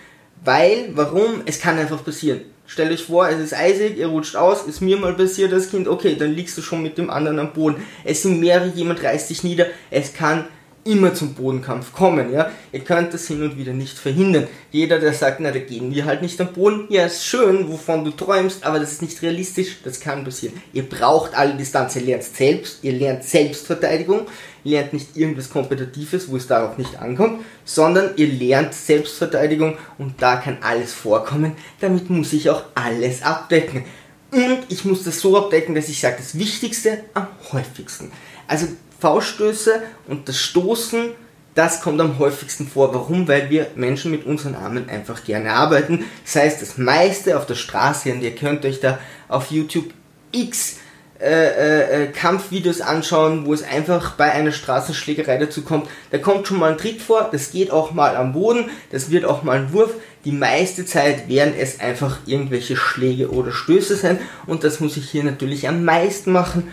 Weil, 0.43 0.89
warum? 0.96 1.43
Es 1.46 1.62
kann 1.62 1.77
einfach 1.77 2.03
passieren. 2.03 2.41
Stellt 2.72 2.94
euch 2.94 3.04
vor, 3.04 3.28
es 3.28 3.38
ist 3.38 3.54
eisig, 3.54 3.98
ihr 3.98 4.08
rutscht 4.08 4.38
aus, 4.38 4.63
ist 4.63 4.80
mir 4.80 4.96
mal 4.96 5.13
passiert 5.13 5.51
als 5.51 5.70
Kind, 5.70 5.90
okay, 5.90 6.16
dann 6.18 6.32
liegst 6.32 6.58
du 6.58 6.62
schon 6.62 6.82
mit 6.82 6.98
dem 6.98 7.10
anderen 7.10 7.38
am 7.38 7.51
Boden. 7.51 7.84
Es 8.06 8.22
sind 8.22 8.40
mehrere, 8.40 8.70
jemand 8.70 9.04
reißt 9.04 9.30
dich 9.30 9.44
nieder, 9.44 9.66
es 9.90 10.13
kann 10.13 10.46
immer 10.84 11.14
zum 11.14 11.34
Bodenkampf 11.34 11.94
kommen, 11.94 12.32
ja. 12.34 12.52
Ihr 12.72 12.82
könnt 12.82 13.14
das 13.14 13.28
hin 13.28 13.44
und 13.44 13.58
wieder 13.58 13.74
nicht 13.74 13.98
verhindern. 13.98 14.48
Jeder, 14.72 15.00
der 15.00 15.14
sagt, 15.14 15.40
na, 15.40 15.52
da 15.52 15.60
gehen 15.60 15.94
wir 15.94 16.06
halt 16.06 16.22
nicht 16.22 16.40
am 16.42 16.54
Boden, 16.54 16.86
ja, 16.90 17.06
ist 17.06 17.26
schön, 17.26 17.70
wovon 17.70 18.04
du 18.04 18.12
träumst, 18.12 18.64
aber 18.64 18.80
das 18.80 18.94
ist 18.94 19.02
nicht 19.02 19.22
realistisch, 19.22 19.78
das 19.84 20.00
kann 20.00 20.24
passieren. 20.24 20.62
Ihr 20.74 20.88
braucht 20.88 21.36
alle 21.36 21.54
Distanz, 21.54 21.96
ihr 21.96 22.02
lernt 22.02 22.24
selbst, 22.24 22.80
ihr 22.84 22.94
lernt 22.94 23.24
Selbstverteidigung, 23.24 24.22
ihr 24.64 24.80
lernt 24.80 24.94
nicht 24.94 25.16
irgendwas 25.16 25.50
Kompetitives, 25.50 26.30
wo 26.30 26.38
es 26.38 26.48
darauf 26.48 26.78
nicht 26.78 26.98
ankommt, 27.00 27.42
sondern 27.64 28.12
ihr 28.16 28.28
lernt 28.28 28.74
Selbstverteidigung 28.74 29.78
und 29.98 30.22
da 30.22 30.38
kann 30.38 30.58
alles 30.62 30.94
vorkommen, 30.94 31.54
damit 31.80 32.10
muss 32.10 32.34
ich 32.34 32.50
auch 32.50 32.64
alles 32.76 33.22
abdecken. 33.22 33.84
Und 34.32 34.60
ich 34.70 34.86
muss 34.86 35.04
das 35.04 35.20
so 35.20 35.38
abdecken, 35.38 35.76
dass 35.76 35.90
ich 35.90 36.00
sage, 36.00 36.16
das 36.18 36.40
Wichtigste 36.40 37.04
am 37.14 37.28
häufigsten. 37.52 38.12
Also 38.48 38.68
Fauststöße 39.01 39.81
und 40.08 40.29
das 40.29 40.39
Stoßen, 40.39 41.10
das 41.55 41.81
kommt 41.81 42.00
am 42.00 42.17
häufigsten 42.20 42.67
vor. 42.67 42.93
Warum? 42.93 43.27
Weil 43.27 43.50
wir 43.50 43.67
Menschen 43.75 44.12
mit 44.12 44.25
unseren 44.25 44.55
Armen 44.55 44.88
einfach 44.89 45.25
gerne 45.25 45.51
arbeiten. 45.51 46.05
Das 46.24 46.36
heißt, 46.36 46.62
das 46.62 46.77
meiste 46.77 47.38
auf 47.38 47.46
der 47.46 47.55
Straße, 47.55 48.13
und 48.13 48.22
ihr 48.22 48.36
könnt 48.36 48.63
euch 48.63 48.79
da 48.79 49.00
auf 49.27 49.51
YouTube 49.51 49.93
x 50.31 50.77
äh, 51.22 51.25
äh, 51.25 52.03
äh, 52.03 52.08
Kampfvideos 52.08 52.81
anschauen, 52.81 53.46
wo 53.46 53.53
es 53.53 53.62
einfach 53.62 54.13
bei 54.15 54.31
einer 54.31 54.51
Straßenschlägerei 54.51 55.38
dazu 55.38 55.62
kommt. 55.62 55.88
Da 56.10 56.17
kommt 56.17 56.48
schon 56.48 56.58
mal 56.58 56.72
ein 56.72 56.79
Trick 56.79 57.00
vor, 57.00 57.29
das 57.31 57.51
geht 57.51 57.70
auch 57.70 57.91
mal 57.91 58.15
am 58.15 58.34
Boden, 58.34 58.72
das 58.91 59.12
wird 59.12 59.25
auch 59.25 59.43
mal 59.43 59.60
ein 59.60 59.72
Wurf. 59.72 59.93
Die 60.25 60.31
meiste 60.31 60.84
Zeit 60.84 61.29
werden 61.29 61.53
es 61.55 61.79
einfach 61.79 62.17
irgendwelche 62.25 62.75
Schläge 62.75 63.29
oder 63.29 63.51
Stöße 63.51 63.98
sein 63.98 64.17
und 64.48 64.63
das 64.63 64.79
muss 64.79 64.98
ich 64.98 65.12
hier 65.12 65.24
natürlich 65.24 65.67
am 65.67 65.86
meisten 65.86 66.31
machen, 66.31 66.72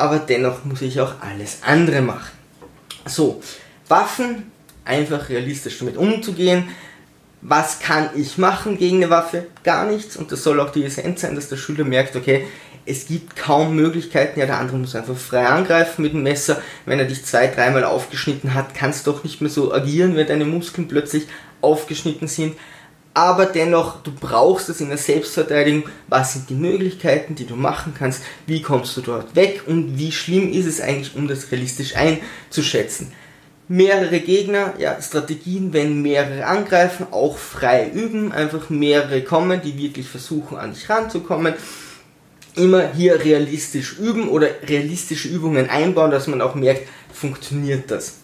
aber 0.00 0.18
dennoch 0.18 0.64
muss 0.64 0.82
ich 0.82 1.00
auch 1.00 1.14
alles 1.20 1.58
andere 1.62 2.00
machen. 2.00 2.30
So, 3.06 3.42
Waffen, 3.88 4.50
einfach 4.84 5.28
realistisch 5.28 5.78
damit 5.78 5.96
umzugehen. 5.96 6.68
Was 7.42 7.80
kann 7.80 8.10
ich 8.14 8.38
machen 8.38 8.78
gegen 8.78 8.98
eine 8.98 9.10
Waffe? 9.10 9.46
Gar 9.62 9.90
nichts. 9.90 10.16
Und 10.16 10.32
das 10.32 10.42
soll 10.42 10.60
auch 10.60 10.70
die 10.70 10.84
Essenz 10.84 11.20
sein, 11.20 11.34
dass 11.34 11.48
der 11.48 11.56
Schüler 11.56 11.84
merkt, 11.84 12.16
okay, 12.16 12.46
es 12.86 13.06
gibt 13.06 13.36
kaum 13.36 13.76
Möglichkeiten. 13.76 14.40
Ja, 14.40 14.46
der 14.46 14.58
andere 14.58 14.78
muss 14.78 14.96
einfach 14.96 15.16
frei 15.16 15.46
angreifen 15.46 16.02
mit 16.02 16.12
dem 16.12 16.22
Messer. 16.22 16.60
Wenn 16.86 16.98
er 16.98 17.06
dich 17.06 17.24
zwei, 17.24 17.46
dreimal 17.46 17.84
aufgeschnitten 17.84 18.54
hat, 18.54 18.74
kannst 18.74 19.06
du 19.06 19.12
doch 19.12 19.24
nicht 19.24 19.40
mehr 19.40 19.50
so 19.50 19.72
agieren, 19.72 20.16
wenn 20.16 20.26
deine 20.26 20.44
Muskeln 20.44 20.88
plötzlich 20.88 21.26
aufgeschnitten 21.60 22.28
sind 22.28 22.56
aber 23.12 23.46
dennoch, 23.46 24.02
du 24.02 24.12
brauchst 24.12 24.68
es 24.68 24.80
in 24.80 24.88
der 24.88 24.98
Selbstverteidigung. 24.98 25.84
Was 26.06 26.34
sind 26.34 26.48
die 26.48 26.54
Möglichkeiten, 26.54 27.34
die 27.34 27.46
du 27.46 27.56
machen 27.56 27.92
kannst? 27.98 28.22
Wie 28.46 28.62
kommst 28.62 28.96
du 28.96 29.00
dort 29.00 29.34
weg? 29.34 29.64
Und 29.66 29.98
wie 29.98 30.12
schlimm 30.12 30.52
ist 30.52 30.66
es 30.66 30.80
eigentlich, 30.80 31.16
um 31.16 31.26
das 31.26 31.50
realistisch 31.50 31.94
einzuschätzen? 31.96 33.12
Mehrere 33.66 34.20
Gegner, 34.20 34.74
ja, 34.78 35.00
Strategien, 35.00 35.72
wenn 35.72 36.02
mehrere 36.02 36.46
angreifen, 36.46 37.06
auch 37.10 37.36
frei 37.36 37.88
üben, 37.88 38.32
einfach 38.32 38.70
mehrere 38.70 39.22
kommen, 39.22 39.60
die 39.62 39.76
wirklich 39.76 40.08
versuchen, 40.08 40.56
an 40.56 40.72
dich 40.72 40.88
ranzukommen. 40.88 41.54
Immer 42.56 42.92
hier 42.92 43.24
realistisch 43.24 43.98
üben 43.98 44.28
oder 44.28 44.48
realistische 44.66 45.28
Übungen 45.28 45.68
einbauen, 45.70 46.10
dass 46.10 46.26
man 46.26 46.40
auch 46.40 46.54
merkt, 46.54 46.88
funktioniert 47.12 47.90
das. 47.90 48.18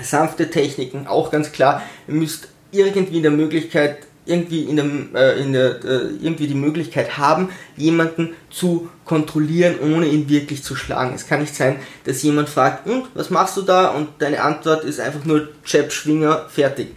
Sanfte 0.00 0.50
Techniken, 0.50 1.06
auch 1.06 1.30
ganz 1.30 1.52
klar, 1.52 1.82
ihr 2.08 2.14
müsst 2.14 2.48
irgendwie 2.72 3.18
in 3.18 3.22
der 3.22 3.30
Möglichkeit 3.30 3.98
irgendwie 4.24 4.62
in 4.64 4.76
dem, 4.76 5.14
äh, 5.16 5.40
in 5.40 5.52
der, 5.52 5.84
äh, 5.84 6.08
irgendwie 6.20 6.46
die 6.46 6.54
Möglichkeit 6.54 7.18
haben, 7.18 7.48
jemanden 7.76 8.34
zu 8.50 8.88
kontrollieren, 9.04 9.76
ohne 9.80 10.06
ihn 10.06 10.28
wirklich 10.28 10.62
zu 10.62 10.76
schlagen. 10.76 11.14
Es 11.14 11.26
kann 11.26 11.40
nicht 11.40 11.54
sein, 11.54 11.76
dass 12.04 12.22
jemand 12.22 12.48
fragt, 12.48 12.86
und 12.86 13.06
was 13.14 13.30
machst 13.30 13.56
du 13.56 13.62
da? 13.62 13.88
Und 13.88 14.08
deine 14.18 14.42
Antwort 14.42 14.84
ist 14.84 15.00
einfach 15.00 15.24
nur 15.24 15.48
Jab, 15.66 15.92
Schwinger, 15.92 16.46
fertig. 16.48 16.88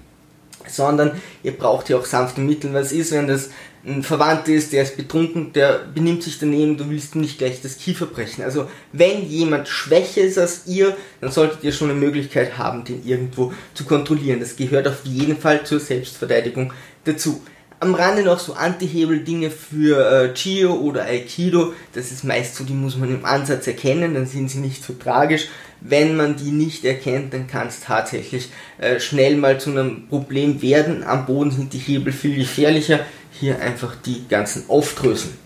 Sondern 0.67 1.11
ihr 1.43 1.51
braucht 1.51 1.89
ja 1.89 1.97
auch 1.97 2.05
sanfte 2.05 2.41
Mittel. 2.41 2.73
Was 2.73 2.91
ist, 2.91 3.11
wenn 3.11 3.27
das 3.27 3.49
ein 3.85 4.01
Verwandter 4.01 4.51
ist, 4.51 4.73
der 4.73 4.83
ist 4.83 4.97
betrunken, 4.97 5.53
der 5.53 5.81
benimmt 5.93 6.23
sich 6.23 6.39
daneben, 6.39 6.75
du 6.77 6.89
willst 6.89 7.13
ihm 7.13 7.21
nicht 7.21 7.37
gleich 7.37 7.61
das 7.61 7.77
Kiefer 7.77 8.07
brechen. 8.07 8.43
Also 8.43 8.67
wenn 8.91 9.27
jemand 9.27 9.67
schwächer 9.67 10.21
ist 10.21 10.39
als 10.39 10.65
ihr, 10.65 10.97
dann 11.21 11.31
solltet 11.31 11.63
ihr 11.63 11.71
schon 11.71 11.91
eine 11.91 11.99
Möglichkeit 11.99 12.57
haben, 12.57 12.83
den 12.83 13.05
irgendwo 13.05 13.53
zu 13.75 13.85
kontrollieren. 13.85 14.39
Das 14.39 14.55
gehört 14.55 14.87
auf 14.87 15.05
jeden 15.05 15.37
Fall 15.37 15.65
zur 15.65 15.79
Selbstverteidigung 15.79 16.73
dazu. 17.05 17.41
Am 17.79 17.93
Rande 17.93 18.23
noch 18.23 18.39
so 18.39 18.53
Anti-Hebel-Dinge 18.53 19.51
für 19.51 20.09
äh, 20.09 20.33
Chio 20.33 20.73
oder 20.75 21.05
Aikido. 21.05 21.73
Das 21.93 22.11
ist 22.11 22.23
meist 22.23 22.55
so, 22.55 22.63
die 22.63 22.73
muss 22.73 22.97
man 22.97 23.13
im 23.13 23.25
Ansatz 23.25 23.67
erkennen, 23.67 24.13
dann 24.13 24.25
sind 24.25 24.49
sie 24.49 24.59
nicht 24.59 24.83
so 24.83 24.93
tragisch. 24.93 25.49
Wenn 25.81 26.15
man 26.15 26.35
die 26.37 26.51
nicht 26.51 26.85
erkennt, 26.85 27.33
dann 27.33 27.47
kann 27.47 27.67
es 27.67 27.81
tatsächlich 27.81 28.49
äh, 28.79 28.99
schnell 28.99 29.35
mal 29.35 29.59
zu 29.59 29.71
einem 29.71 30.07
Problem 30.07 30.61
werden. 30.61 31.03
Am 31.03 31.25
Boden 31.25 31.51
sind 31.51 31.73
die 31.73 31.79
Hebel 31.79 32.13
viel 32.13 32.35
gefährlicher. 32.35 33.01
Hier 33.31 33.59
einfach 33.59 33.95
die 33.95 34.25
ganzen 34.27 34.63
aufdröseln. 34.69 35.37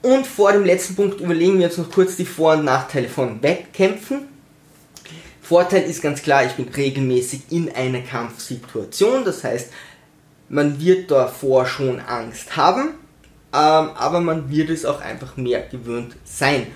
Und 0.00 0.26
vor 0.26 0.52
dem 0.52 0.64
letzten 0.64 0.96
Punkt 0.96 1.20
überlegen 1.20 1.58
wir 1.58 1.66
jetzt 1.66 1.78
noch 1.78 1.90
kurz 1.90 2.16
die 2.16 2.24
Vor- 2.24 2.54
und 2.54 2.64
Nachteile 2.64 3.08
von 3.08 3.42
Wettkämpfen. 3.42 4.22
Vorteil 5.40 5.82
ist 5.82 6.02
ganz 6.02 6.22
klar, 6.22 6.44
ich 6.44 6.52
bin 6.52 6.68
regelmäßig 6.68 7.42
in 7.50 7.72
einer 7.72 8.00
Kampfsituation. 8.00 9.24
Das 9.24 9.44
heißt, 9.44 9.70
man 10.52 10.78
wird 10.80 11.10
davor 11.10 11.66
schon 11.66 11.98
Angst 11.98 12.56
haben, 12.56 12.90
ähm, 13.54 13.90
aber 13.96 14.20
man 14.20 14.50
wird 14.50 14.68
es 14.68 14.84
auch 14.84 15.00
einfach 15.00 15.36
mehr 15.38 15.62
gewöhnt 15.62 16.14
sein. 16.24 16.66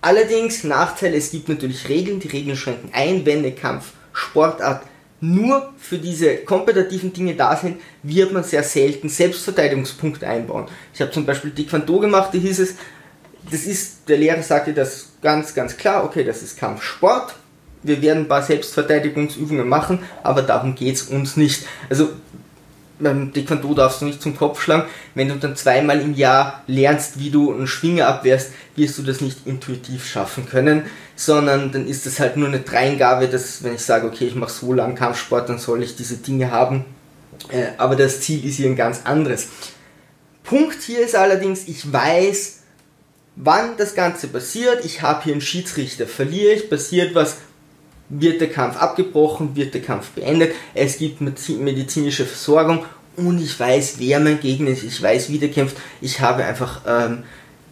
Allerdings 0.00 0.64
Nachteil, 0.64 1.14
es 1.14 1.30
gibt 1.30 1.50
natürlich 1.50 1.88
Regeln, 1.90 2.18
die 2.18 2.28
Regeln 2.28 2.56
schränken 2.56 2.90
ein, 2.94 3.26
wenn 3.26 3.40
eine 3.40 3.52
Kampfsportart 3.52 4.82
nur 5.20 5.70
für 5.76 5.98
diese 5.98 6.38
kompetitiven 6.38 7.12
Dinge 7.12 7.34
da 7.34 7.54
sind, 7.54 7.78
wird 8.02 8.32
man 8.32 8.42
sehr 8.42 8.62
selten 8.62 9.10
Selbstverteidigungspunkte 9.10 10.26
einbauen. 10.26 10.66
Ich 10.94 11.02
habe 11.02 11.10
zum 11.10 11.26
Beispiel 11.26 11.50
Taekwondo 11.50 12.00
gemacht, 12.00 12.30
da 12.32 12.38
hieß 12.38 12.58
es, 12.58 12.76
das 13.50 13.64
ist, 13.64 14.08
der 14.08 14.16
Lehrer 14.16 14.42
sagte 14.42 14.72
das 14.72 15.10
ganz, 15.20 15.54
ganz 15.54 15.76
klar, 15.76 16.04
okay, 16.04 16.24
das 16.24 16.42
ist 16.42 16.58
Kampfsport, 16.58 17.34
wir 17.82 18.00
werden 18.00 18.22
ein 18.22 18.28
paar 18.28 18.42
Selbstverteidigungsübungen 18.42 19.68
machen, 19.68 19.98
aber 20.22 20.40
darum 20.40 20.74
geht 20.74 20.96
es 20.96 21.02
uns 21.02 21.36
nicht. 21.36 21.66
Also 21.90 22.08
beim 23.00 23.32
Taekwondo 23.32 23.74
darfst 23.74 24.00
du 24.00 24.04
nicht 24.04 24.22
zum 24.22 24.36
Kopf 24.36 24.62
schlagen. 24.62 24.88
Wenn 25.14 25.28
du 25.28 25.36
dann 25.36 25.56
zweimal 25.56 26.00
im 26.00 26.14
Jahr 26.14 26.62
lernst, 26.66 27.18
wie 27.18 27.30
du 27.30 27.52
einen 27.52 27.66
Schwinger 27.66 28.06
abwehrst, 28.06 28.52
wirst 28.76 28.98
du 28.98 29.02
das 29.02 29.20
nicht 29.20 29.46
intuitiv 29.46 30.06
schaffen 30.06 30.46
können, 30.48 30.84
sondern 31.16 31.72
dann 31.72 31.86
ist 31.86 32.06
das 32.06 32.20
halt 32.20 32.36
nur 32.36 32.48
eine 32.48 32.60
Dreingabe, 32.60 33.28
dass 33.28 33.62
wenn 33.62 33.74
ich 33.74 33.82
sage, 33.82 34.06
okay, 34.06 34.26
ich 34.26 34.34
mache 34.34 34.52
so 34.52 34.72
lange 34.72 34.94
Kampfsport, 34.94 35.48
dann 35.48 35.58
soll 35.58 35.82
ich 35.82 35.96
diese 35.96 36.16
Dinge 36.16 36.50
haben. 36.50 36.84
Äh, 37.48 37.68
aber 37.78 37.96
das 37.96 38.20
Ziel 38.20 38.44
ist 38.44 38.56
hier 38.56 38.68
ein 38.68 38.76
ganz 38.76 39.02
anderes. 39.04 39.48
Punkt 40.44 40.82
hier 40.82 41.00
ist 41.00 41.14
allerdings, 41.14 41.68
ich 41.68 41.92
weiß, 41.92 42.60
wann 43.36 43.76
das 43.76 43.94
Ganze 43.94 44.28
passiert. 44.28 44.84
Ich 44.84 45.02
habe 45.02 45.24
hier 45.24 45.32
einen 45.32 45.40
Schiedsrichter. 45.40 46.06
Verliere 46.06 46.54
ich, 46.54 46.70
passiert 46.70 47.14
was, 47.14 47.36
wird 48.10 48.40
der 48.40 48.50
Kampf 48.50 48.76
abgebrochen, 48.76 49.56
wird 49.56 49.72
der 49.72 49.82
Kampf 49.82 50.10
beendet, 50.10 50.52
es 50.74 50.98
gibt 50.98 51.20
medizinische 51.20 52.26
Versorgung 52.26 52.84
und 53.16 53.42
ich 53.42 53.58
weiß, 53.58 53.94
wer 53.98 54.20
mein 54.20 54.40
Gegner 54.40 54.70
ist, 54.70 54.82
ich 54.82 55.00
weiß, 55.00 55.30
wie 55.30 55.38
der 55.38 55.50
kämpft, 55.50 55.76
ich 56.00 56.20
habe 56.20 56.44
einfach 56.44 56.82
ähm, 56.86 57.22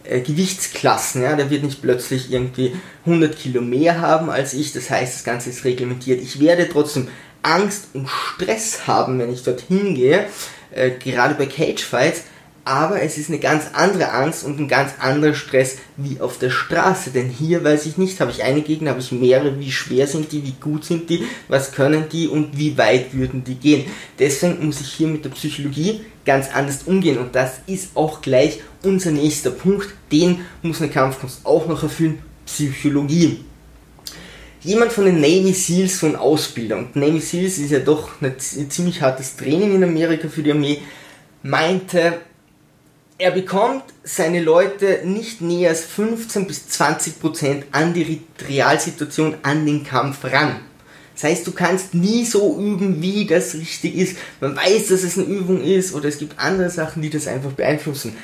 äh, 0.03 0.21
Gewichtsklassen, 0.21 1.21
ja, 1.21 1.35
der 1.35 1.49
wird 1.49 1.63
nicht 1.63 1.81
plötzlich 1.81 2.31
irgendwie 2.31 2.73
100 3.05 3.37
Kilo 3.37 3.61
mehr 3.61 3.99
haben 4.01 4.29
als 4.29 4.53
ich, 4.53 4.73
das 4.73 4.89
heißt, 4.89 5.15
das 5.15 5.23
Ganze 5.23 5.49
ist 5.49 5.65
reglementiert. 5.65 6.21
Ich 6.21 6.39
werde 6.39 6.69
trotzdem 6.69 7.09
Angst 7.41 7.89
und 7.93 8.09
Stress 8.09 8.87
haben, 8.87 9.19
wenn 9.19 9.31
ich 9.31 9.43
dorthin 9.43 9.95
gehe, 9.95 10.25
äh, 10.71 10.91
gerade 10.91 11.35
bei 11.35 11.45
Cagefights, 11.45 12.23
aber 12.69 13.01
es 13.01 13.17
ist 13.17 13.29
eine 13.29 13.39
ganz 13.39 13.63
andere 13.73 14.11
Angst 14.11 14.43
und 14.43 14.59
ein 14.59 14.67
ganz 14.67 14.93
anderer 14.99 15.33
Stress 15.33 15.77
wie 15.97 16.21
auf 16.21 16.37
der 16.37 16.51
Straße. 16.51 17.09
Denn 17.09 17.27
hier 17.27 17.63
weiß 17.63 17.87
ich 17.87 17.97
nicht, 17.97 18.21
habe 18.21 18.29
ich 18.29 18.43
eine 18.43 18.61
Gegner, 18.61 18.91
habe 18.91 18.99
ich 18.99 19.11
mehrere, 19.11 19.59
wie 19.59 19.71
schwer 19.71 20.05
sind 20.05 20.31
die, 20.31 20.43
wie 20.43 20.53
gut 20.61 20.85
sind 20.85 21.09
die, 21.09 21.23
was 21.47 21.71
können 21.71 22.09
die 22.11 22.27
und 22.27 22.59
wie 22.59 22.77
weit 22.77 23.15
würden 23.15 23.43
die 23.43 23.55
gehen. 23.55 23.85
Deswegen 24.19 24.63
muss 24.63 24.81
ich 24.81 24.93
hier 24.93 25.07
mit 25.07 25.25
der 25.25 25.31
Psychologie 25.31 26.01
ganz 26.25 26.53
anders 26.53 26.83
umgehen 26.83 27.17
und 27.17 27.33
das 27.33 27.53
ist 27.65 27.89
auch 27.95 28.21
gleich 28.21 28.61
unser 28.83 29.09
nächster 29.09 29.49
Punkt. 29.49 29.89
Den 30.11 30.41
muss 30.61 30.79
eine 30.79 30.91
Kampfkunst 30.91 31.39
auch 31.45 31.65
noch 31.67 31.81
erfüllen, 31.81 32.19
Psychologie. 32.45 33.45
Jemand 34.61 34.91
von 34.91 35.05
den 35.05 35.21
Navy 35.21 35.53
Seals, 35.53 35.97
von 35.97 36.15
Ausbilder, 36.15 36.77
und 36.77 36.95
Navy 36.95 37.19
Seals 37.19 37.57
ist 37.57 37.71
ja 37.71 37.79
doch 37.79 38.21
ein 38.21 38.35
ziemlich 38.37 39.01
hartes 39.01 39.37
Training 39.37 39.73
in 39.73 39.83
Amerika 39.83 40.27
für 40.27 40.43
die 40.43 40.51
Armee, 40.51 40.81
meinte, 41.41 42.19
er 43.19 43.31
bekommt 43.31 43.83
seine 44.03 44.41
Leute 44.41 45.01
nicht 45.03 45.41
näher 45.41 45.69
als 45.69 45.81
15 45.81 46.47
bis 46.47 46.69
20 46.69 47.19
Prozent 47.19 47.65
an 47.73 47.93
die 47.93 48.21
Realsituation, 48.47 49.35
an 49.43 49.65
den 49.65 49.83
Kampf 49.83 50.23
ran. 50.23 50.61
Das 51.13 51.25
heißt, 51.25 51.45
du 51.45 51.51
kannst 51.51 51.93
nie 51.93 52.23
so 52.23 52.57
üben, 52.57 53.01
wie 53.01 53.25
das 53.25 53.53
richtig 53.53 53.95
ist. 53.95 54.17
Man 54.39 54.55
weiß, 54.55 54.87
dass 54.87 55.03
es 55.03 55.17
eine 55.17 55.27
Übung 55.27 55.61
ist 55.61 55.93
oder 55.93 56.07
es 56.07 56.17
gibt 56.17 56.39
andere 56.39 56.69
Sachen, 56.69 57.01
die 57.01 57.09
das 57.09 57.27
einfach 57.27 57.51
beeinflussen. 57.51 58.15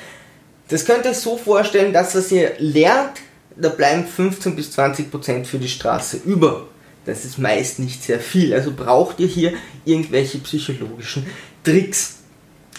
Das 0.68 0.86
könnt 0.86 1.04
ihr 1.04 1.12
so 1.12 1.36
vorstellen, 1.36 1.92
dass 1.92 2.14
was 2.14 2.32
ihr 2.32 2.54
lernt, 2.58 3.20
da 3.54 3.68
bleiben 3.68 4.06
15 4.06 4.56
bis 4.56 4.72
20 4.72 5.10
Prozent 5.10 5.46
für 5.46 5.58
die 5.58 5.68
Straße 5.68 6.20
über. 6.24 6.68
das 7.04 7.26
ist 7.26 7.38
meist 7.38 7.78
nicht 7.78 8.02
sehr 8.02 8.18
viel. 8.18 8.54
Also 8.54 8.72
braucht 8.72 9.20
ihr 9.20 9.28
hier 9.28 9.52
irgendwelche 9.84 10.38
psychologischen 10.38 11.26
Tricks. 11.62 12.15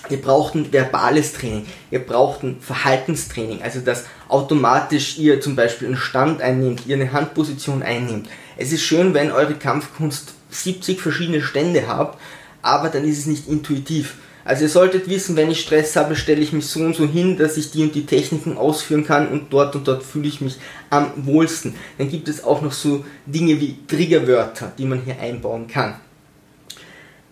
Ihr 0.10 0.22
braucht 0.22 0.56
ein 0.56 0.72
verbales 0.72 1.34
Training, 1.34 1.66
ihr 1.92 2.00
braucht 2.00 2.44
ein 2.44 2.58
Verhaltenstraining, 2.62 3.62
also 3.62 3.80
dass 3.80 4.06
automatisch 4.30 5.18
ihr 5.18 5.42
zum 5.42 5.56
Beispiel 5.56 5.88
einen 5.90 5.98
Stand 5.98 6.42
einnehmt, 6.42 6.86
ihr 6.86 6.96
eine 6.96 7.12
Handposition 7.12 7.84
einnehmt. 7.84 8.28
Es 8.58 8.72
ist 8.72 8.84
schön, 8.84 9.14
wenn 9.14 9.32
eure 9.32 9.56
Kampfkunst 9.56 10.34
70 10.50 11.02
verschiedene 11.02 11.42
Stände 11.42 11.88
habt, 11.88 12.20
aber 12.62 12.90
dann 12.90 13.04
ist 13.04 13.20
es 13.20 13.26
nicht 13.26 13.48
intuitiv. 13.48 14.16
Also 14.48 14.64
ihr 14.64 14.70
solltet 14.70 15.10
wissen, 15.10 15.36
wenn 15.36 15.52
ich 15.52 15.60
Stress 15.60 15.98
habe, 15.98 16.16
stelle 16.16 16.40
ich 16.40 16.54
mich 16.54 16.68
so 16.68 16.80
und 16.80 16.96
so 16.96 17.06
hin, 17.06 17.38
dass 17.38 17.58
ich 17.58 17.72
die 17.72 17.84
und 17.84 17.94
die 17.94 18.06
Techniken 18.06 18.58
ausführen 18.58 19.06
kann 19.06 19.28
und 19.28 19.52
dort 19.52 19.76
und 19.76 19.86
dort 19.86 20.04
fühle 20.04 20.30
ich 20.30 20.40
mich 20.40 20.56
am 20.90 21.12
wohlsten. 21.26 21.76
Dann 21.98 22.10
gibt 22.10 22.30
es 22.30 22.46
auch 22.46 22.62
noch 22.62 22.72
so 22.72 23.04
Dinge 23.26 23.60
wie 23.60 23.78
Triggerwörter, 23.88 24.72
die 24.78 24.86
man 24.86 25.02
hier 25.02 25.20
einbauen 25.20 25.68
kann. 25.68 25.96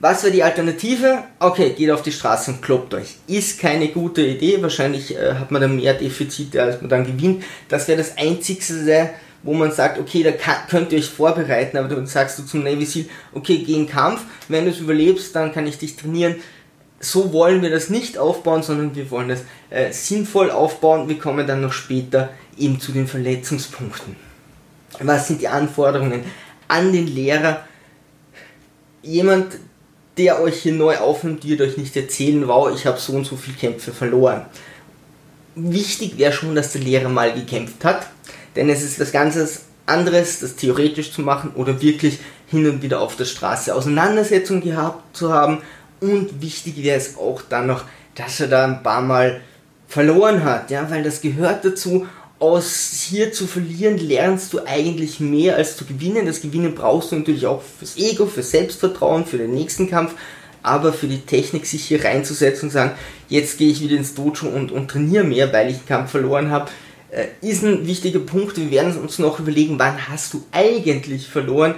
Was 0.06 0.22
wäre 0.22 0.34
die 0.34 0.44
Alternative? 0.44 1.24
Okay, 1.40 1.72
geht 1.72 1.90
auf 1.90 2.04
die 2.04 2.12
Straße 2.12 2.52
und 2.52 2.62
kloppt 2.62 2.94
euch. 2.94 3.16
Ist 3.26 3.60
keine 3.60 3.88
gute 3.88 4.22
Idee. 4.22 4.62
Wahrscheinlich 4.62 5.16
äh, 5.16 5.34
hat 5.34 5.50
man 5.50 5.64
da 5.64 5.68
mehr 5.68 5.96
Defizite, 5.96 6.62
als 6.62 6.80
man 6.80 6.92
dann 6.92 7.08
gewinnt. 7.08 7.44
Das 7.70 7.88
wäre 7.88 7.98
das 7.98 8.16
Einzigste, 8.16 9.10
wo 9.42 9.56
man 9.56 9.72
sagt, 9.72 9.98
okay, 9.98 10.22
da 10.22 10.32
kann, 10.32 10.58
könnt 10.70 10.92
ihr 10.92 11.00
euch 11.00 11.10
vorbereiten, 11.10 11.76
aber 11.76 11.88
dann 11.88 12.06
sagst 12.06 12.38
du 12.38 12.44
zum 12.44 12.62
Navy 12.62 12.86
Seal, 12.86 13.06
okay, 13.34 13.64
geh 13.66 13.74
in 13.74 13.90
Kampf. 13.90 14.22
Wenn 14.48 14.66
du 14.66 14.70
es 14.70 14.78
überlebst, 14.78 15.36
dann 15.36 15.52
kann 15.52 15.66
ich 15.66 15.80
dich 15.80 15.96
trainieren. 15.96 16.36
So 17.00 17.34
wollen 17.34 17.64
wir 17.64 17.72
das 17.72 17.90
nicht 17.90 18.20
aufbauen, 18.20 18.62
sondern 18.62 18.96
wir 18.96 19.10
wollen 19.10 19.30
das 19.30 19.40
äh, 19.72 19.92
sinnvoll 19.92 20.52
aufbauen. 20.52 21.10
Wir 21.10 21.18
kommen 21.18 21.48
dann 21.48 21.62
noch 21.62 21.74
später 21.74 22.30
eben 22.60 22.80
zu 22.80 22.92
den 22.92 23.08
Verletzungspunkten. 23.08 24.16
Was 25.00 25.30
sind 25.30 25.42
die 25.42 25.48
Anforderungen 25.48 26.26
an 26.68 26.94
den 26.94 27.08
Lehrer? 27.08 27.66
Jemand, 29.02 29.58
der 30.18 30.42
euch 30.42 30.62
hier 30.62 30.74
neu 30.74 30.98
aufnimmt, 30.98 31.46
wird 31.46 31.62
euch 31.62 31.78
nicht 31.78 31.96
erzählen, 31.96 32.48
wow, 32.48 32.74
ich 32.74 32.86
habe 32.86 33.00
so 33.00 33.14
und 33.14 33.26
so 33.26 33.36
viele 33.36 33.58
Kämpfe 33.58 33.92
verloren. 33.92 34.46
Wichtig 35.56 36.18
wäre 36.18 36.34
schon, 36.34 36.56
dass 36.56 36.74
der 36.74 36.82
Lehrer 36.82 37.10
mal 37.10 37.34
gekämpft 37.34 37.84
hat, 37.84 38.08
denn 38.56 38.70
es 38.70 38.84
ist 38.84 39.00
was 39.00 39.12
ganz 39.12 39.62
anderes, 39.86 40.40
das 40.40 40.56
theoretisch 40.56 41.12
zu 41.12 41.22
machen 41.22 41.52
oder 41.56 41.82
wirklich 41.82 42.20
hin 42.48 42.68
und 42.70 42.82
wieder 42.82 43.02
auf 43.02 43.16
der 43.16 43.26
Straße 43.26 43.74
Auseinandersetzungen 43.74 44.62
gehabt 44.62 45.16
zu 45.16 45.34
haben. 45.34 45.62
Und 46.00 46.42
wichtig 46.42 46.82
wäre 46.84 46.98
es 46.98 47.18
auch 47.18 47.42
dann 47.42 47.68
noch, 47.68 47.86
dass 48.16 48.40
er 48.40 48.48
da 48.48 48.66
ein 48.66 48.84
paar 48.84 49.02
Mal 49.02 49.42
verloren 49.88 50.44
hat, 50.44 50.72
ja, 50.72 50.90
weil 50.90 51.04
das 51.04 51.22
gehört 51.22 51.64
dazu 51.64 52.08
aus 52.40 53.08
hier 53.10 53.32
zu 53.32 53.48
verlieren 53.48 53.98
lernst 53.98 54.54
du 54.54 54.60
eigentlich 54.66 55.20
mehr 55.20 55.56
als 55.56 55.78
zu 55.78 55.86
gewinnen. 55.86 56.26
Das 56.26 56.42
Gewinnen 56.42 56.76
brauchst 56.76 57.12
du 57.12 57.16
natürlich 57.16 57.46
auch 57.46 57.62
fürs 57.62 57.98
Ego, 57.98 58.26
fürs 58.26 58.52
Selbstvertrauen, 58.52 59.26
für 59.26 59.38
den 59.38 59.54
nächsten 59.54 59.90
Kampf, 59.90 60.16
aber 60.62 60.92
für 60.92 61.08
die 61.08 61.22
Technik 61.22 61.66
sich 61.66 61.86
hier 61.86 62.04
reinzusetzen 62.04 62.70
und 62.70 62.74
sagen, 62.74 62.92
jetzt 63.30 63.58
gehe 63.58 63.72
ich 63.72 63.82
wieder 63.82 63.96
ins 63.96 64.16
Dojo 64.16 64.48
und, 64.48 64.72
und 64.72 64.90
trainiere 64.90 65.24
mehr, 65.24 65.54
weil 65.54 65.70
ich 65.70 65.78
den 65.78 65.88
Kampf 65.88 66.12
verloren 66.12 66.52
habe, 66.52 66.70
äh, 67.12 67.28
ist 67.42 67.64
ein 67.64 67.88
wichtiger 67.88 68.20
Punkt. 68.20 68.58
Wir 68.58 68.72
werden 68.72 68.98
uns 68.98 69.20
noch 69.20 69.40
überlegen, 69.40 69.80
wann 69.80 70.10
hast 70.10 70.34
du 70.34 70.44
eigentlich 70.52 71.28
verloren. 71.28 71.76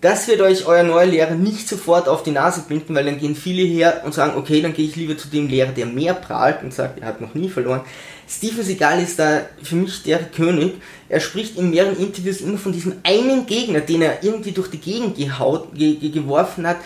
Das 0.00 0.28
wird 0.28 0.42
euch 0.42 0.66
euer 0.66 0.82
neuer 0.82 1.06
Lehrer 1.06 1.34
nicht 1.34 1.66
sofort 1.66 2.08
auf 2.08 2.22
die 2.22 2.30
Nase 2.30 2.64
binden, 2.68 2.94
weil 2.94 3.06
dann 3.06 3.18
gehen 3.18 3.34
viele 3.34 3.62
her 3.62 4.02
und 4.04 4.12
sagen, 4.12 4.36
okay, 4.36 4.60
dann 4.60 4.74
gehe 4.74 4.86
ich 4.86 4.96
lieber 4.96 5.16
zu 5.16 5.28
dem 5.28 5.48
Lehrer, 5.48 5.72
der 5.72 5.86
mehr 5.86 6.12
prahlt 6.12 6.62
und 6.62 6.74
sagt, 6.74 7.00
er 7.00 7.06
hat 7.06 7.22
noch 7.22 7.34
nie 7.34 7.48
verloren. 7.48 7.82
Steven 8.28 8.64
Seagal 8.64 9.02
ist 9.02 9.18
da 9.18 9.42
für 9.62 9.76
mich 9.76 10.02
der 10.02 10.18
König. 10.24 10.74
Er 11.08 11.20
spricht 11.20 11.58
in 11.58 11.70
mehreren 11.70 11.98
Interviews 11.98 12.40
immer 12.40 12.58
von 12.58 12.72
diesem 12.72 12.94
einen 13.02 13.46
Gegner, 13.46 13.80
den 13.80 14.02
er 14.02 14.22
irgendwie 14.22 14.52
durch 14.52 14.68
die 14.68 14.78
Gegend 14.78 15.16
gehaut, 15.16 15.74
ge, 15.74 15.96
ge, 15.96 16.10
geworfen 16.10 16.66
hat. 16.66 16.78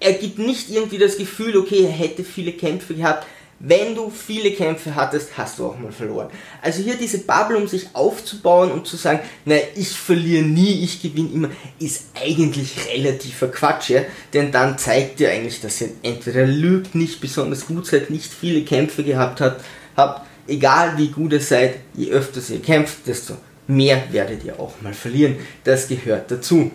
Er 0.00 0.14
gibt 0.14 0.38
nicht 0.38 0.70
irgendwie 0.70 0.98
das 0.98 1.16
Gefühl, 1.16 1.56
okay, 1.56 1.84
er 1.84 1.92
hätte 1.92 2.24
viele 2.24 2.52
Kämpfe 2.52 2.94
gehabt 2.94 3.26
wenn 3.64 3.94
du 3.94 4.10
viele 4.10 4.50
Kämpfe 4.52 4.94
hattest, 4.94 5.38
hast 5.38 5.58
du 5.58 5.66
auch 5.66 5.78
mal 5.78 5.92
verloren. 5.92 6.28
Also 6.60 6.82
hier 6.82 6.96
diese 6.96 7.18
Bubble, 7.18 7.56
um 7.56 7.68
sich 7.68 7.86
aufzubauen 7.92 8.72
und 8.72 8.88
zu 8.88 8.96
sagen, 8.96 9.20
na, 9.44 9.54
ich 9.76 9.90
verliere 9.90 10.42
nie, 10.42 10.82
ich 10.82 11.00
gewinne 11.00 11.30
immer, 11.32 11.48
ist 11.78 12.06
eigentlich 12.20 12.74
relativer 12.92 13.48
Quatsch, 13.48 13.90
ja? 13.90 14.02
denn 14.32 14.50
dann 14.50 14.78
zeigt 14.78 15.20
ihr 15.20 15.30
eigentlich, 15.30 15.60
dass 15.60 15.80
ihr 15.80 15.90
entweder 16.02 16.44
lügt, 16.44 16.96
nicht 16.96 17.20
besonders 17.20 17.66
gut 17.66 17.86
seid, 17.86 18.10
nicht 18.10 18.32
viele 18.32 18.62
Kämpfe 18.62 19.04
gehabt 19.04 19.40
habt, 19.40 19.64
habt, 19.96 20.26
egal 20.46 20.96
wie 20.96 21.08
gut 21.08 21.32
ihr 21.32 21.40
seid, 21.40 21.76
je 21.94 22.10
öfter 22.10 22.40
ihr 22.52 22.62
kämpft, 22.62 23.06
desto 23.06 23.34
mehr 23.66 24.02
werdet 24.10 24.44
ihr 24.44 24.58
auch 24.58 24.80
mal 24.80 24.94
verlieren. 24.94 25.36
Das 25.64 25.88
gehört 25.88 26.30
dazu. 26.30 26.70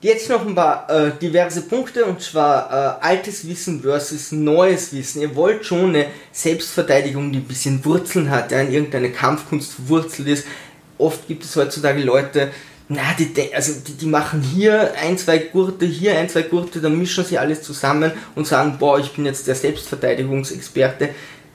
Jetzt 0.00 0.28
noch 0.28 0.46
ein 0.46 0.54
paar 0.54 0.90
äh, 0.90 1.12
diverse 1.18 1.62
Punkte 1.62 2.04
und 2.04 2.20
zwar 2.20 3.00
äh, 3.00 3.06
altes 3.06 3.48
Wissen 3.48 3.80
versus 3.80 4.32
neues 4.32 4.92
Wissen. 4.92 5.22
Ihr 5.22 5.34
wollt 5.34 5.64
schon 5.64 5.88
eine 5.88 6.08
Selbstverteidigung, 6.30 7.32
die 7.32 7.38
ein 7.38 7.44
bisschen 7.44 7.82
Wurzeln 7.86 8.28
hat, 8.28 8.52
ja, 8.52 8.60
in 8.60 8.70
irgendeine 8.70 9.10
Kampfkunst 9.10 9.72
verwurzelt 9.72 10.28
ist. 10.28 10.46
Oft 10.98 11.26
gibt 11.26 11.44
es 11.44 11.56
heutzutage 11.56 12.02
Leute, 12.02 12.50
na, 12.88 13.00
die, 13.18 13.54
also 13.54 13.72
die, 13.80 13.94
die 13.94 14.06
machen 14.06 14.42
hier 14.42 14.92
ein, 15.00 15.16
zwei 15.16 15.38
Gurte, 15.38 15.86
hier 15.86 16.18
ein, 16.18 16.28
zwei 16.28 16.42
Gurte, 16.42 16.82
dann 16.82 16.98
mischen 16.98 17.24
sie 17.24 17.38
alles 17.38 17.62
zusammen 17.62 18.12
und 18.34 18.46
sagen, 18.46 18.76
boah, 18.78 18.98
ich 18.98 19.10
bin 19.12 19.24
jetzt 19.24 19.46
der 19.46 19.54
Selbstverteidigungsexperte. 19.54 21.08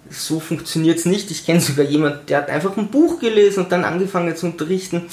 So 0.10 0.39
funktioniert 0.39 0.98
es 0.98 1.06
nicht. 1.06 1.30
Ich 1.32 1.45
kenne 1.45 1.62
sogar 1.62 1.86
jemanden, 1.86 2.26
der 2.28 2.39
hat 2.39 2.50
einfach 2.50 2.76
ein 2.78 2.89
Buch 2.89 3.19
gelesen 3.19 3.63
und 3.63 3.72
dann 3.72 3.84
angefangen 3.84 4.36
zu 4.36 4.48
unterrichten 4.48 5.06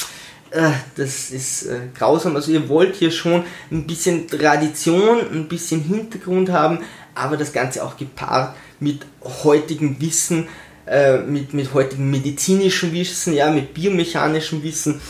äh, 0.51 0.71
das 0.97 1.31
ist 1.31 1.67
äh, 1.67 1.81
grausam. 1.97 2.37
Also 2.37 2.53
ihr 2.53 2.69
wollt 2.69 2.97
hier 2.97 3.11
schon 3.11 3.45
ein 3.71 3.87
bisschen 3.87 4.29
Tradition, 4.29 5.21
ein 5.33 5.49
bisschen 5.49 5.83
Hintergrund 5.83 6.51
haben, 6.51 6.81
aber 7.15 7.37
das 7.37 7.53
Ganze 7.53 7.85
auch 7.85 7.97
gepaart 7.97 8.57
mit 8.81 9.07
heutigem 9.45 10.01
Wissen, 10.01 10.49
äh, 10.87 11.19
mit, 11.19 11.53
mit 11.53 11.75
heutigem 11.75 12.11
medizinischem 12.11 12.93
Wissen, 12.93 13.35
ja, 13.35 13.51
mit 13.51 13.75
biomechanischem 13.75 14.63
Wissen 14.63 15.01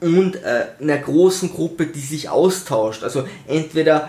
und 0.00 0.38
einer 0.42 0.96
großen 0.96 1.52
Gruppe, 1.52 1.84
die 1.84 2.00
sich 2.00 2.30
austauscht. 2.30 3.04
Also 3.04 3.28
entweder 3.46 4.08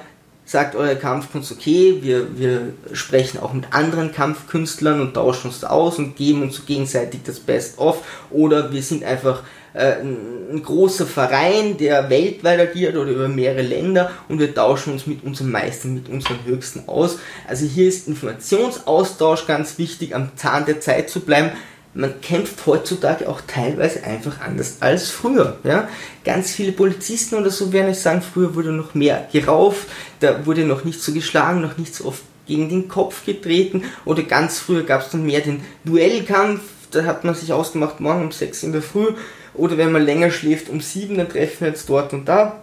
sagt 0.52 0.76
eure 0.76 0.98
Kampfkunst, 0.98 1.50
okay, 1.54 2.00
wir, 2.02 2.38
wir 2.38 2.74
sprechen 2.92 3.40
auch 3.40 3.54
mit 3.54 3.72
anderen 3.72 4.12
Kampfkünstlern 4.12 5.00
und 5.00 5.14
tauschen 5.14 5.48
uns 5.48 5.64
aus 5.64 5.98
und 5.98 6.18
geben 6.18 6.42
uns 6.42 6.66
gegenseitig 6.66 7.22
das 7.24 7.40
Best-of 7.40 8.04
oder 8.32 8.74
wir 8.74 8.84
sind 8.84 9.06
einfach 9.06 9.44
äh, 9.74 10.02
ein 10.02 10.62
großer 10.62 11.06
Verein, 11.06 11.78
der 11.78 12.10
weltweit 12.10 12.60
agiert 12.60 12.98
oder 12.98 13.12
über 13.12 13.30
mehrere 13.30 13.62
Länder 13.62 14.12
und 14.28 14.40
wir 14.40 14.54
tauschen 14.54 14.92
uns 14.92 15.08
mit 15.08 15.24
unseren 15.24 15.52
Meistern, 15.52 15.94
mit 15.94 16.10
unseren 16.10 16.44
Höchsten 16.44 16.84
aus. 16.90 17.20
Also 17.48 17.66
hier 17.66 17.88
ist 17.88 18.10
Informationsaustausch 18.10 19.48
ganz 19.48 19.78
wichtig, 19.78 20.14
am 20.14 20.36
Zahn 20.36 20.66
der 20.66 20.82
Zeit 20.82 21.10
zu 21.10 21.22
bleiben. 21.22 21.52
Man 21.94 22.22
kämpft 22.22 22.66
heutzutage 22.66 23.28
auch 23.28 23.42
teilweise 23.46 24.04
einfach 24.04 24.40
anders 24.40 24.78
als 24.80 25.10
früher. 25.10 25.58
Ja? 25.64 25.90
Ganz 26.24 26.52
viele 26.52 26.72
Polizisten 26.72 27.36
oder 27.36 27.50
so 27.50 27.74
werden 27.74 27.92
ich 27.92 28.00
sagen, 28.00 28.22
früher 28.22 28.56
wurde 28.56 28.72
noch 28.72 28.94
mehr 28.94 29.28
gerauft, 29.32 29.88
da 30.22 30.46
wurde 30.46 30.64
noch 30.64 30.86
nicht 30.86 31.02
so 31.02 31.12
geschlagen, 31.12 31.62
noch 31.62 31.78
nicht 31.78 31.94
so 31.94 32.06
oft 32.06 32.22
gegen 32.48 32.70
den 32.70 32.88
Kopf 32.88 33.26
getreten 33.26 33.84
oder 34.06 34.24
ganz 34.24 34.60
früher 34.60 34.84
gab 34.84 35.02
es 35.02 35.10
dann 35.10 35.26
mehr 35.26 35.42
den 35.42 35.64
Duellkampf, 35.84 36.62
da 36.92 37.04
hat 37.04 37.24
man 37.24 37.36
sich 37.36 37.54
ausgemacht, 37.54 38.00
morgen 38.00 38.24
um 38.24 38.32
6 38.32 38.64
in 38.64 38.72
der 38.72 38.82
Früh 38.82 39.14
oder 39.54 39.78
wenn 39.78 39.92
man 39.92 40.04
länger 40.04 40.32
schläft 40.32 40.70
um 40.70 40.82
sieben, 40.82 41.18
dann 41.18 41.30
treffen 41.30 41.62
wir 41.62 41.68
jetzt 41.70 41.90
dort 41.90 42.14
und 42.14 42.26
da. 42.28 42.62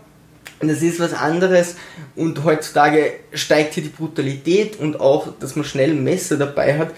Und 0.60 0.68
das 0.68 0.82
ist 0.82 0.98
was 0.98 1.14
anderes 1.14 1.76
und 2.16 2.42
heutzutage 2.42 3.12
steigt 3.32 3.74
hier 3.74 3.82
die 3.82 3.90
Brutalität 3.90 4.80
und 4.80 4.98
auch, 4.98 5.28
dass 5.38 5.54
man 5.54 5.64
schnell 5.64 5.90
ein 5.90 6.02
Messer 6.02 6.36
dabei 6.36 6.76
hat, 6.78 6.90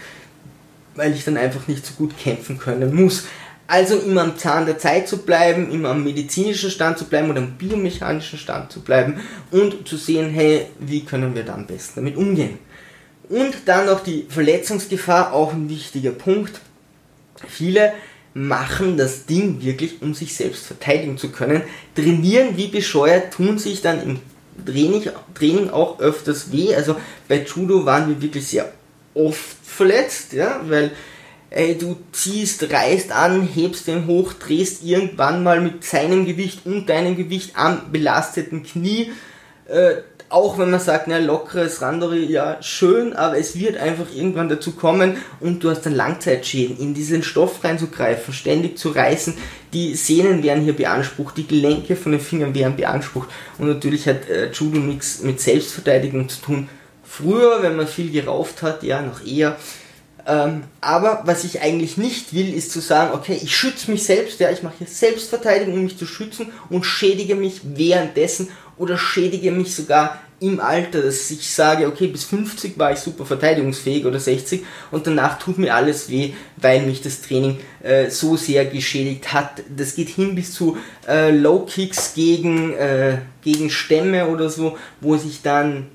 weil 0.95 1.15
ich 1.15 1.25
dann 1.25 1.37
einfach 1.37 1.69
nicht 1.69 1.85
so 1.87 1.95
gut 1.95 2.17
kämpfen 2.19 2.59
können 2.59 2.95
muss. 2.95 3.25
Also 3.67 3.99
immer 3.99 4.23
am 4.23 4.37
Zahn 4.37 4.67
der 4.67 4.79
Zeit 4.79 5.07
zu 5.07 5.19
bleiben, 5.19 5.71
immer 5.71 5.91
am 5.91 6.03
medizinischen 6.03 6.71
Stand 6.71 6.99
zu 6.99 7.05
bleiben 7.05 7.31
oder 7.31 7.39
am 7.41 7.53
biomechanischen 7.53 8.39
Stand 8.39 8.73
zu 8.73 8.81
bleiben 8.81 9.21
und 9.53 9.87
zu 9.87 9.97
sehen, 9.97 10.31
hey, 10.31 10.67
wie 10.81 11.05
können 11.05 11.37
wir 11.37 11.45
da 11.45 11.55
am 11.55 11.67
besten 11.67 12.01
damit 12.01 12.17
umgehen. 12.17 12.59
Und 13.29 13.55
dann 13.67 13.87
noch 13.87 14.03
die 14.03 14.27
Verletzungsgefahr, 14.29 15.33
auch 15.33 15.53
ein 15.53 15.69
wichtiger 15.69 16.11
Punkt. 16.11 16.61
Viele 17.47 17.93
machen 18.35 18.97
das 18.97 19.27
Ding 19.27 19.63
wirklich, 19.63 20.03
um 20.03 20.15
sich 20.15 20.35
selbst 20.35 20.67
verteidigen 20.67 21.17
zu 21.17 21.31
können. 21.31 21.63
Trainieren 21.95 22.57
wie 22.57 22.67
bescheuert, 22.67 23.33
tun 23.35 23.59
sich 23.59 23.83
dann 23.83 24.03
im 24.03 24.19
Training, 24.67 25.09
Training 25.35 25.71
auch 25.71 26.01
öfters 26.01 26.51
weh. 26.51 26.75
Also 26.75 26.97
bei 27.29 27.45
Judo 27.45 27.87
waren 27.87 28.09
wir 28.09 28.21
wirklich 28.21 28.49
sehr 28.49 28.73
oft 29.15 29.57
verletzt, 29.65 30.33
ja, 30.33 30.61
weil 30.65 30.93
ey, 31.51 31.77
du 31.77 31.97
ziehst, 32.13 32.73
reißt 32.73 33.13
an, 33.13 33.47
hebst 33.47 33.89
den 33.89 34.07
hoch, 34.07 34.33
drehst 34.33 34.85
irgendwann 34.85 35.43
mal 35.43 35.61
mit 35.61 35.85
seinem 35.85 36.25
Gewicht 36.25 36.65
und 36.65 36.89
deinem 36.89 37.17
Gewicht 37.17 37.53
am 37.57 37.91
belasteten 37.91 38.63
Knie. 38.63 39.13
Äh, 39.67 39.97
auch 40.29 40.59
wenn 40.59 40.71
man 40.71 40.79
sagt, 40.79 41.09
na, 41.09 41.19
lockeres 41.19 41.83
Randori, 41.83 42.25
ja, 42.25 42.63
schön, 42.63 43.15
aber 43.15 43.37
es 43.37 43.59
wird 43.59 43.77
einfach 43.77 44.07
irgendwann 44.15 44.49
dazu 44.49 44.73
kommen 44.73 45.17
und 45.41 45.65
du 45.65 45.71
hast 45.71 45.83
dann 45.83 45.95
Langzeitschäden, 45.95 46.79
in 46.79 46.95
diesen 46.95 47.25
Stoff 47.25 47.65
reinzugreifen, 47.65 48.33
ständig 48.33 48.79
zu 48.79 48.91
reißen, 48.91 49.35
die 49.73 49.97
Sehnen 49.97 50.45
werden 50.45 50.63
hier 50.63 50.77
beansprucht, 50.77 51.37
die 51.37 51.49
Gelenke 51.49 51.97
von 51.97 52.13
den 52.13 52.21
Fingern 52.21 52.55
werden 52.55 52.77
beansprucht. 52.77 53.29
Und 53.59 53.67
natürlich 53.67 54.07
hat 54.07 54.29
äh, 54.29 54.53
Judo 54.53 54.79
nichts 54.79 55.21
mit 55.23 55.41
Selbstverteidigung 55.41 56.29
zu 56.29 56.41
tun. 56.41 56.69
Früher, 57.13 57.61
wenn 57.63 57.75
man 57.75 57.89
viel 57.89 58.13
gerauft 58.13 58.63
hat, 58.63 58.85
ja, 58.85 59.03
noch 59.03 59.27
eher, 59.27 59.57
ähm, 60.27 60.63
aber 60.81 61.23
was 61.25 61.43
ich 61.43 61.61
eigentlich 61.61 61.97
nicht 61.97 62.33
will, 62.33 62.55
ist 62.55 62.71
zu 62.71 62.79
sagen, 62.79 63.13
okay, 63.15 63.37
ich 63.43 63.57
schütze 63.57 63.91
mich 63.91 64.05
selbst, 64.05 64.39
ja, 64.39 64.49
ich 64.51 64.63
mache 64.63 64.75
hier 64.79 64.87
Selbstverteidigung, 64.87 65.75
um 65.75 65.83
mich 65.83 65.99
zu 65.99 66.07
schützen 66.07 66.53
und 66.69 66.87
schädige 66.87 67.35
mich 67.35 67.63
währenddessen 67.65 68.49
oder 68.77 68.97
schädige 68.97 69.51
mich 69.51 69.75
sogar 69.75 70.21
im 70.39 70.61
Alter, 70.61 71.03
dass 71.03 71.29
ich 71.33 71.51
sage, 71.51 71.89
okay, 71.89 72.07
bis 72.07 72.25
50 72.25 72.79
war 72.79 72.93
ich 72.93 73.01
super 73.01 73.27
verteidigungsfähig 73.27 74.07
oder 74.07 74.21
60 74.21 74.63
und 74.93 75.05
danach 75.05 75.41
tut 75.41 75.59
mir 75.59 75.75
alles 75.75 76.09
weh, 76.09 76.33
weil 76.59 76.83
mich 76.83 77.03
das 77.03 77.23
Training 77.23 77.59
äh, 77.83 78.09
so 78.09 78.37
sehr 78.37 78.67
geschädigt 78.67 79.33
hat. 79.33 79.65
Das 79.77 79.97
geht 79.97 80.11
hin 80.11 80.37
bis 80.37 80.55
zu 80.55 80.79
äh, 81.09 81.31
Low 81.31 81.67
Kicks 81.67 82.15
gegen, 82.15 82.73
äh, 82.75 83.19
gegen 83.43 83.69
Stämme 83.69 84.29
oder 84.29 84.49
so, 84.49 84.79
wo 85.01 85.17
sich 85.17 85.43
dann 85.43 85.89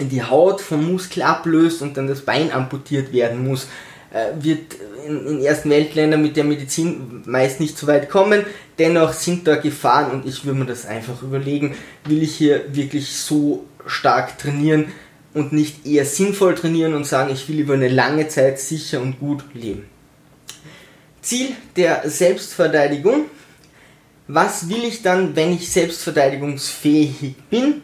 die 0.00 0.22
Haut 0.22 0.60
vom 0.60 0.92
Muskel 0.92 1.22
ablöst 1.22 1.82
und 1.82 1.96
dann 1.96 2.06
das 2.06 2.22
Bein 2.22 2.52
amputiert 2.52 3.12
werden 3.12 3.46
muss. 3.46 3.66
Äh, 4.12 4.44
wird 4.44 4.76
in, 5.06 5.26
in 5.26 5.42
ersten 5.42 5.70
Weltländern 5.70 6.20
mit 6.20 6.36
der 6.36 6.44
Medizin 6.44 7.22
meist 7.24 7.60
nicht 7.60 7.78
so 7.78 7.86
weit 7.86 8.10
kommen. 8.10 8.44
Dennoch 8.78 9.12
sind 9.12 9.46
da 9.46 9.56
Gefahren 9.56 10.10
und 10.12 10.26
ich 10.26 10.44
würde 10.44 10.58
mir 10.58 10.66
das 10.66 10.84
einfach 10.84 11.22
überlegen, 11.22 11.74
will 12.04 12.22
ich 12.22 12.36
hier 12.36 12.74
wirklich 12.74 13.16
so 13.16 13.64
stark 13.86 14.38
trainieren 14.38 14.92
und 15.34 15.52
nicht 15.52 15.86
eher 15.86 16.04
sinnvoll 16.04 16.54
trainieren 16.54 16.94
und 16.94 17.06
sagen, 17.06 17.32
ich 17.32 17.48
will 17.48 17.60
über 17.60 17.74
eine 17.74 17.88
lange 17.88 18.28
Zeit 18.28 18.60
sicher 18.60 19.00
und 19.00 19.18
gut 19.18 19.44
leben. 19.54 19.86
Ziel 21.22 21.50
der 21.76 22.08
Selbstverteidigung. 22.10 23.26
Was 24.28 24.68
will 24.68 24.84
ich 24.84 25.02
dann, 25.02 25.34
wenn 25.36 25.52
ich 25.52 25.70
selbstverteidigungsfähig 25.70 27.36
bin? 27.48 27.82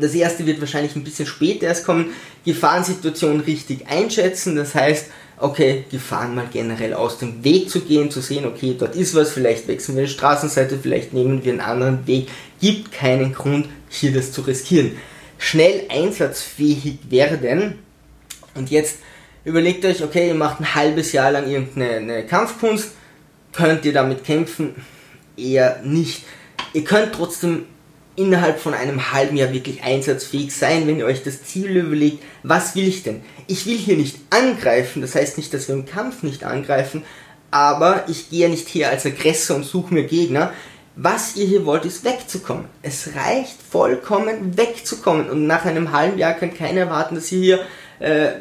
Das 0.00 0.14
erste 0.14 0.46
wird 0.46 0.60
wahrscheinlich 0.60 0.96
ein 0.96 1.04
bisschen 1.04 1.26
später 1.26 1.66
erst 1.66 1.84
kommen. 1.84 2.10
Gefahrensituation 2.44 3.40
richtig 3.40 3.86
einschätzen. 3.88 4.56
Das 4.56 4.74
heißt, 4.74 5.06
okay, 5.40 5.84
Gefahren 5.90 6.34
mal 6.34 6.48
generell 6.52 6.94
aus 6.94 7.18
dem 7.18 7.42
Weg 7.42 7.70
zu 7.70 7.80
gehen, 7.80 8.10
zu 8.10 8.20
sehen, 8.20 8.44
okay, 8.44 8.76
dort 8.78 8.94
ist 8.94 9.14
was, 9.14 9.32
vielleicht 9.32 9.68
wechseln 9.68 9.96
wir 9.96 10.04
die 10.04 10.10
Straßenseite, 10.10 10.78
vielleicht 10.78 11.12
nehmen 11.12 11.44
wir 11.44 11.52
einen 11.52 11.60
anderen 11.60 12.06
Weg. 12.06 12.28
Gibt 12.60 12.92
keinen 12.92 13.32
Grund, 13.32 13.66
hier 13.88 14.12
das 14.12 14.32
zu 14.32 14.42
riskieren. 14.42 14.96
Schnell 15.38 15.84
einsatzfähig 15.88 16.98
werden. 17.10 17.78
Und 18.54 18.70
jetzt 18.70 18.98
überlegt 19.44 19.84
euch, 19.84 20.02
okay, 20.02 20.28
ihr 20.28 20.34
macht 20.34 20.60
ein 20.60 20.74
halbes 20.74 21.12
Jahr 21.12 21.32
lang 21.32 21.48
irgendeine 21.48 22.26
Kampfkunst. 22.26 22.90
Könnt 23.52 23.84
ihr 23.84 23.92
damit 23.92 24.24
kämpfen? 24.24 24.74
Eher 25.36 25.80
nicht. 25.82 26.24
Ihr 26.74 26.84
könnt 26.84 27.14
trotzdem 27.14 27.64
innerhalb 28.20 28.60
von 28.60 28.74
einem 28.74 29.12
halben 29.12 29.36
Jahr 29.36 29.52
wirklich 29.52 29.82
einsatzfähig 29.82 30.54
sein, 30.54 30.86
wenn 30.86 30.98
ihr 30.98 31.06
euch 31.06 31.22
das 31.22 31.42
Ziel 31.42 31.74
überlegt, 31.74 32.22
was 32.42 32.74
will 32.74 32.86
ich 32.86 33.02
denn? 33.02 33.22
Ich 33.46 33.64
will 33.64 33.78
hier 33.78 33.96
nicht 33.96 34.16
angreifen, 34.28 35.00
das 35.00 35.14
heißt 35.14 35.38
nicht, 35.38 35.54
dass 35.54 35.68
wir 35.68 35.74
im 35.74 35.86
Kampf 35.86 36.22
nicht 36.22 36.44
angreifen, 36.44 37.02
aber 37.50 38.04
ich 38.08 38.28
gehe 38.28 38.50
nicht 38.50 38.68
hier 38.68 38.90
als 38.90 39.06
Aggressor 39.06 39.56
und 39.56 39.64
suche 39.64 39.94
mir 39.94 40.04
Gegner. 40.04 40.52
Was 40.96 41.34
ihr 41.36 41.46
hier 41.46 41.64
wollt, 41.64 41.86
ist 41.86 42.04
wegzukommen. 42.04 42.66
Es 42.82 43.10
reicht 43.14 43.56
vollkommen 43.62 44.58
wegzukommen 44.58 45.30
und 45.30 45.46
nach 45.46 45.64
einem 45.64 45.92
halben 45.92 46.18
Jahr 46.18 46.34
kann 46.34 46.52
keiner 46.52 46.80
erwarten, 46.80 47.14
dass 47.14 47.32
ihr 47.32 47.40
hier 47.40 47.60
äh, 48.00 48.32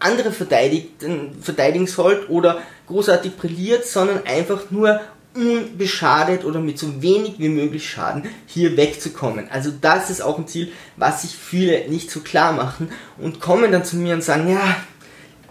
andere 0.00 0.32
verteidigt, 0.32 1.04
verteidigen 1.40 1.86
sollt 1.86 2.28
oder 2.28 2.62
großartig 2.88 3.36
brilliert, 3.36 3.86
sondern 3.86 4.26
einfach 4.26 4.70
nur 4.70 5.00
unbeschadet 5.34 6.44
oder 6.44 6.60
mit 6.60 6.78
so 6.78 7.02
wenig 7.02 7.34
wie 7.38 7.48
möglich 7.48 7.88
Schaden 7.88 8.24
hier 8.46 8.76
wegzukommen. 8.76 9.48
Also 9.50 9.70
das 9.80 10.10
ist 10.10 10.22
auch 10.22 10.38
ein 10.38 10.48
Ziel, 10.48 10.72
was 10.96 11.22
sich 11.22 11.36
viele 11.36 11.88
nicht 11.88 12.10
so 12.10 12.20
klar 12.20 12.52
machen 12.52 12.90
und 13.18 13.40
kommen 13.40 13.70
dann 13.70 13.84
zu 13.84 13.96
mir 13.96 14.14
und 14.14 14.24
sagen, 14.24 14.50
ja, 14.50 14.76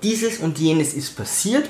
dieses 0.03 0.39
und 0.39 0.59
jenes 0.59 0.93
ist 0.93 1.15
passiert 1.15 1.69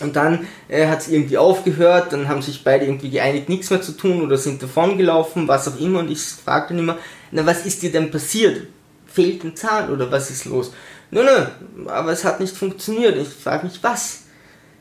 und 0.00 0.16
dann 0.16 0.46
äh, 0.68 0.88
hat 0.88 1.00
es 1.00 1.08
irgendwie 1.08 1.38
aufgehört, 1.38 2.12
dann 2.12 2.28
haben 2.28 2.42
sich 2.42 2.64
beide 2.64 2.84
irgendwie 2.84 3.10
geeinigt, 3.10 3.48
nichts 3.48 3.70
mehr 3.70 3.82
zu 3.82 3.92
tun 3.92 4.22
oder 4.22 4.36
sind 4.36 4.62
davon 4.62 4.98
gelaufen, 4.98 5.48
was 5.48 5.68
auch 5.68 5.78
immer 5.78 6.00
und 6.00 6.10
ich 6.10 6.20
frage 6.20 6.68
dann 6.68 6.78
immer, 6.78 6.98
na 7.30 7.46
was 7.46 7.64
ist 7.64 7.82
dir 7.82 7.92
denn 7.92 8.10
passiert? 8.10 8.66
Fehlt 9.06 9.44
ein 9.44 9.56
Zahn 9.56 9.90
oder 9.90 10.10
was 10.10 10.30
ist 10.30 10.44
los? 10.44 10.72
Nö, 11.10 11.22
nö, 11.22 11.90
aber 11.90 12.12
es 12.12 12.24
hat 12.24 12.40
nicht 12.40 12.56
funktioniert. 12.56 13.16
Ich 13.16 13.28
frage 13.28 13.66
mich, 13.66 13.82
was? 13.82 14.22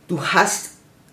Du 0.07 0.21
hast 0.21 0.70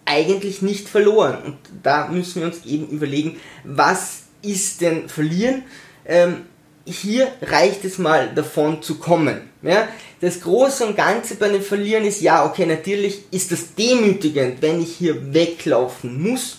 eigentlich 0.08 0.62
nicht 0.62 0.88
verloren. 0.88 1.38
Und 1.44 1.56
da 1.82 2.08
müssen 2.08 2.40
wir 2.40 2.48
uns 2.48 2.64
eben 2.64 2.88
überlegen, 2.88 3.38
was 3.64 4.22
ist 4.42 4.80
denn 4.80 5.08
verlieren? 5.08 5.62
Ähm, 6.06 6.46
hier 6.84 7.28
reicht 7.42 7.84
es 7.84 7.98
mal 7.98 8.32
davon 8.34 8.82
zu 8.82 8.96
kommen. 8.96 9.40
Ja? 9.62 9.88
Das 10.20 10.40
Große 10.40 10.86
und 10.86 10.96
Ganze 10.96 11.34
bei 11.36 11.48
dem 11.48 11.62
Verlieren 11.62 12.04
ist, 12.04 12.20
ja, 12.22 12.46
okay, 12.46 12.66
natürlich 12.66 13.24
ist 13.30 13.52
das 13.52 13.74
demütigend, 13.74 14.62
wenn 14.62 14.82
ich 14.82 14.96
hier 14.96 15.34
weglaufen 15.34 16.22
muss 16.22 16.58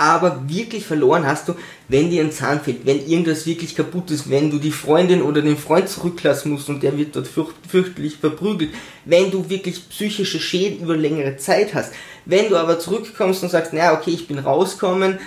aber 0.00 0.48
wirklich 0.48 0.86
verloren 0.86 1.26
hast 1.26 1.46
du, 1.48 1.54
wenn 1.88 2.08
dir 2.08 2.22
ein 2.22 2.32
Zahn 2.32 2.62
fehlt, 2.62 2.86
wenn 2.86 3.06
irgendwas 3.06 3.44
wirklich 3.44 3.76
kaputt 3.76 4.10
ist, 4.10 4.30
wenn 4.30 4.50
du 4.50 4.58
die 4.58 4.70
Freundin 4.70 5.20
oder 5.20 5.42
den 5.42 5.58
Freund 5.58 5.90
zurücklassen 5.90 6.52
musst 6.52 6.70
und 6.70 6.82
der 6.82 6.96
wird 6.96 7.16
dort 7.16 7.28
fürcht, 7.28 7.54
fürchterlich 7.68 8.16
verprügelt, 8.16 8.70
wenn 9.04 9.30
du 9.30 9.50
wirklich 9.50 9.90
psychische 9.90 10.40
Schäden 10.40 10.80
über 10.80 10.96
längere 10.96 11.36
Zeit 11.36 11.74
hast, 11.74 11.92
wenn 12.24 12.48
du 12.48 12.56
aber 12.56 12.78
zurückkommst 12.78 13.42
und 13.42 13.50
sagst, 13.50 13.74
naja, 13.74 13.92
okay, 13.92 14.12
ich 14.12 14.26
bin 14.26 14.38
rauskommen, 14.38 15.18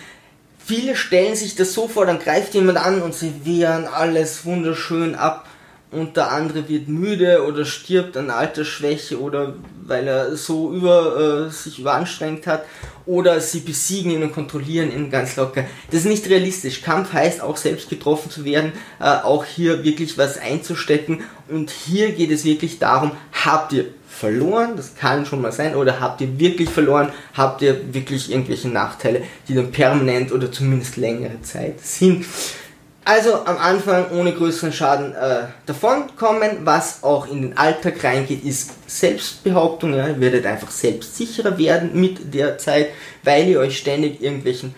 viele 0.58 0.96
stellen 0.96 1.36
sich 1.36 1.54
das 1.56 1.74
so 1.74 1.88
vor, 1.88 2.08
dann 2.08 2.18
greift 2.18 2.56
jemand 2.56 2.80
an 2.80 3.04
und 3.04 3.14
sie 3.14 3.32
wehren 3.44 3.86
alles 3.86 4.44
wunderschön 4.44 5.14
ab 5.14 5.48
und 5.94 6.18
der 6.18 6.32
andere 6.32 6.68
wird 6.68 6.88
müde 6.88 7.46
oder 7.46 7.66
stirbt 7.66 8.18
an 8.18 8.30
Altersschwäche 8.30 9.20
oder 9.20 9.54
weil 9.86 10.08
er 10.08 10.36
so 10.36 10.74
über 10.74 11.48
äh, 11.48 11.52
sich 11.52 11.80
überanstrengt 11.80 12.48
hat 12.48 12.66
oder 13.06 13.40
sie 13.40 13.60
besiegen 13.60 14.12
ihn 14.12 14.24
und 14.24 14.34
kontrollieren 14.34 14.92
ihn 14.92 15.10
ganz 15.10 15.36
locker. 15.36 15.66
Das 15.92 16.02
ist 16.02 16.08
nicht 16.08 16.30
realistisch. 16.30 16.82
Kampf 16.82 17.14
heißt 17.14 17.42
auch 17.42 17.58
selbst 17.58 17.90
getroffen 17.90 18.32
zu 18.32 18.46
werden, 18.46 18.72
äh, 19.00 19.04
auch 19.04 19.46
hier 19.46 19.84
wirklich 19.84 20.18
was 20.18 20.38
einzustecken 20.38 21.22
und 21.50 21.70
hier 21.70 22.12
geht 22.14 22.32
es 22.32 22.46
wirklich 22.46 22.80
darum, 22.80 23.12
habt 23.46 23.74
ihr 23.74 23.86
verloren, 24.08 24.76
das 24.78 24.96
kann 24.96 25.26
schon 25.26 25.42
mal 25.42 25.52
sein, 25.52 25.76
oder 25.76 26.00
habt 26.00 26.22
ihr 26.22 26.40
wirklich 26.40 26.70
verloren, 26.70 27.12
habt 27.34 27.62
ihr 27.62 27.94
wirklich 27.94 28.32
irgendwelche 28.32 28.70
Nachteile, 28.70 29.24
die 29.48 29.56
dann 29.56 29.72
permanent 29.72 30.32
oder 30.32 30.52
zumindest 30.52 30.98
längere 30.98 31.42
Zeit 31.42 31.82
sind. 31.82 32.26
Also 33.06 33.46
am 33.46 33.58
Anfang 33.58 34.12
ohne 34.12 34.32
größeren 34.32 34.72
Schaden 34.72 35.14
äh, 35.14 35.48
davonkommen. 35.66 36.60
Was 36.64 37.04
auch 37.04 37.30
in 37.30 37.42
den 37.42 37.58
Alltag 37.58 38.02
reingeht, 38.04 38.46
ist 38.46 38.72
Selbstbehauptung. 38.88 39.94
Ja. 39.94 40.08
Ihr 40.08 40.22
werdet 40.22 40.46
einfach 40.46 40.72
selbstsicherer 40.72 41.58
werden 41.58 42.00
mit 42.00 42.34
der 42.34 42.58
Zeit, 42.58 42.90
weil 43.24 43.50
ihr 43.50 43.60
euch 43.60 43.78
ständig 43.78 44.22
irgendwelchen 44.22 44.74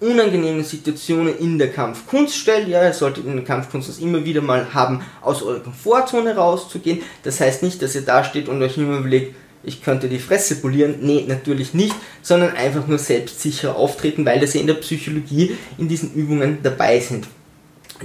unangenehmen 0.00 0.64
Situationen 0.64 1.38
in 1.38 1.58
der 1.58 1.70
Kampfkunst 1.70 2.36
stellt. 2.36 2.68
Ja, 2.68 2.84
ihr 2.84 2.94
solltet 2.94 3.26
in 3.26 3.36
der 3.36 3.44
Kampfkunst 3.44 3.88
das 3.88 3.98
immer 3.98 4.24
wieder 4.24 4.40
mal 4.40 4.72
haben, 4.72 5.04
aus 5.20 5.42
eurer 5.42 5.60
Komfortzone 5.60 6.34
rauszugehen. 6.34 7.02
Das 7.22 7.38
heißt 7.38 7.62
nicht, 7.62 7.82
dass 7.82 7.94
ihr 7.94 8.02
da 8.02 8.24
steht 8.24 8.48
und 8.48 8.62
euch 8.62 8.78
immer 8.78 8.98
überlegt, 8.98 9.36
ich 9.62 9.82
könnte 9.82 10.08
die 10.08 10.18
Fresse 10.18 10.56
polieren. 10.56 10.96
Nee, 11.02 11.24
natürlich 11.28 11.74
nicht, 11.74 11.94
sondern 12.22 12.56
einfach 12.56 12.86
nur 12.86 12.98
selbstsicher 12.98 13.76
auftreten, 13.76 14.24
weil 14.24 14.40
das 14.40 14.54
ja 14.54 14.60
in 14.60 14.66
der 14.66 14.74
Psychologie 14.74 15.56
in 15.76 15.86
diesen 15.86 16.14
Übungen 16.14 16.58
dabei 16.62 16.98
sind. 16.98 17.28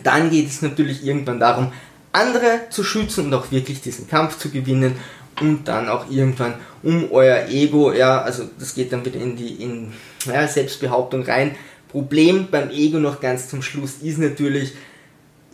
Dann 0.03 0.29
geht 0.29 0.47
es 0.47 0.62
natürlich 0.62 1.05
irgendwann 1.05 1.39
darum, 1.39 1.71
andere 2.12 2.62
zu 2.69 2.83
schützen 2.83 3.25
und 3.25 3.33
auch 3.33 3.51
wirklich 3.51 3.81
diesen 3.81 4.07
Kampf 4.07 4.38
zu 4.38 4.49
gewinnen 4.49 4.95
und 5.39 5.67
dann 5.67 5.88
auch 5.88 6.10
irgendwann 6.10 6.55
um 6.83 7.12
euer 7.12 7.47
Ego, 7.49 7.91
ja, 7.91 8.21
also 8.21 8.43
das 8.57 8.73
geht 8.73 8.91
dann 8.91 9.05
wieder 9.05 9.19
in 9.19 9.36
die 9.36 9.62
in, 9.62 9.93
ja, 10.25 10.47
Selbstbehauptung 10.47 11.23
rein. 11.23 11.55
Problem 11.89 12.47
beim 12.49 12.69
Ego 12.69 12.99
noch 12.99 13.19
ganz 13.19 13.49
zum 13.49 13.62
Schluss 13.62 13.97
ist 14.01 14.17
natürlich, 14.17 14.73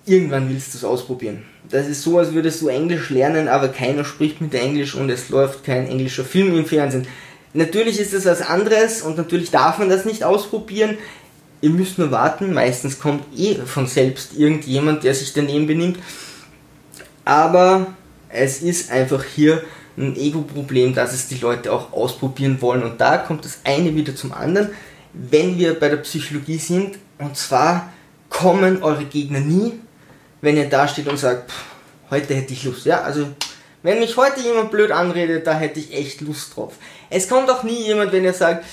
irgendwann 0.06 0.50
willst 0.50 0.74
du 0.74 0.78
es 0.78 0.84
ausprobieren. 0.84 1.44
Das 1.70 1.88
ist 1.88 2.02
so, 2.02 2.18
als 2.18 2.34
würdest 2.34 2.62
du 2.62 2.68
Englisch 2.68 3.10
lernen, 3.10 3.48
aber 3.48 3.70
keiner 3.70 4.04
spricht 4.04 4.42
mit 4.42 4.54
Englisch 4.54 4.96
und 4.96 5.10
es 5.10 5.30
läuft 5.30 5.64
kein 5.64 5.88
englischer 5.88 6.26
Film 6.26 6.58
im 6.58 6.66
Fernsehen. 6.66 7.08
Natürlich 7.54 8.00
ist 8.00 8.14
das 8.14 8.26
was 8.26 8.42
anderes 8.42 9.02
und 9.02 9.18
natürlich 9.18 9.52
darf 9.52 9.78
man 9.78 9.90
das 9.90 10.06
nicht 10.06 10.24
ausprobieren. 10.24 10.98
Ihr 11.64 11.70
müsst 11.70 11.98
nur 11.98 12.12
warten, 12.12 12.54
meistens 12.54 13.00
kommt 13.00 13.24
eh 13.40 13.56
von 13.56 13.88
selbst 13.88 14.34
irgendjemand, 14.36 15.06
der 15.06 15.16
sich 15.16 15.32
daneben 15.32 15.66
benimmt. 15.66 15.98
Aber 17.24 17.88
es 18.28 18.62
ist 18.62 18.92
einfach 18.92 19.24
hier 19.24 19.64
ein 19.98 20.18
Ego-Problem, 20.18 20.94
dass 20.94 21.14
es 21.14 21.30
die 21.30 21.38
Leute 21.38 21.72
auch 21.72 21.94
ausprobieren 21.94 22.62
wollen. 22.62 22.84
Und 22.84 23.00
da 23.00 23.18
kommt 23.18 23.46
das 23.46 23.60
eine 23.64 23.96
wieder 23.96 24.14
zum 24.14 24.34
anderen. 24.34 24.72
Wenn 25.14 25.58
wir 25.58 25.80
bei 25.80 25.88
der 25.88 25.98
Psychologie 25.98 26.58
sind, 26.58 26.98
und 27.18 27.38
zwar 27.38 27.94
kommen 28.30 28.84
eure 28.84 29.06
Gegner 29.06 29.40
nie, 29.40 29.80
wenn 30.42 30.58
ihr 30.58 30.68
da 30.68 30.86
steht 30.86 31.08
und 31.08 31.18
sagt, 31.18 31.50
pff, 31.50 31.64
heute 32.10 32.36
hätte 32.36 32.52
ich 32.52 32.66
Lust. 32.66 32.86
Ja, 32.86 33.04
also 33.04 33.28
wenn 33.84 34.00
mich 34.00 34.18
heute 34.18 34.42
jemand 34.42 34.70
blöd 34.70 34.92
anredet, 34.92 35.48
da 35.48 35.54
hätte 35.54 35.80
ich 35.80 35.94
echt 35.94 36.20
Lust 36.20 36.58
drauf. 36.58 36.74
Es 37.10 37.30
kommt 37.30 37.50
auch 37.50 37.64
nie 37.64 37.86
jemand, 37.86 38.12
wenn 38.12 38.26
ihr 38.26 38.34
sagt, 38.34 38.66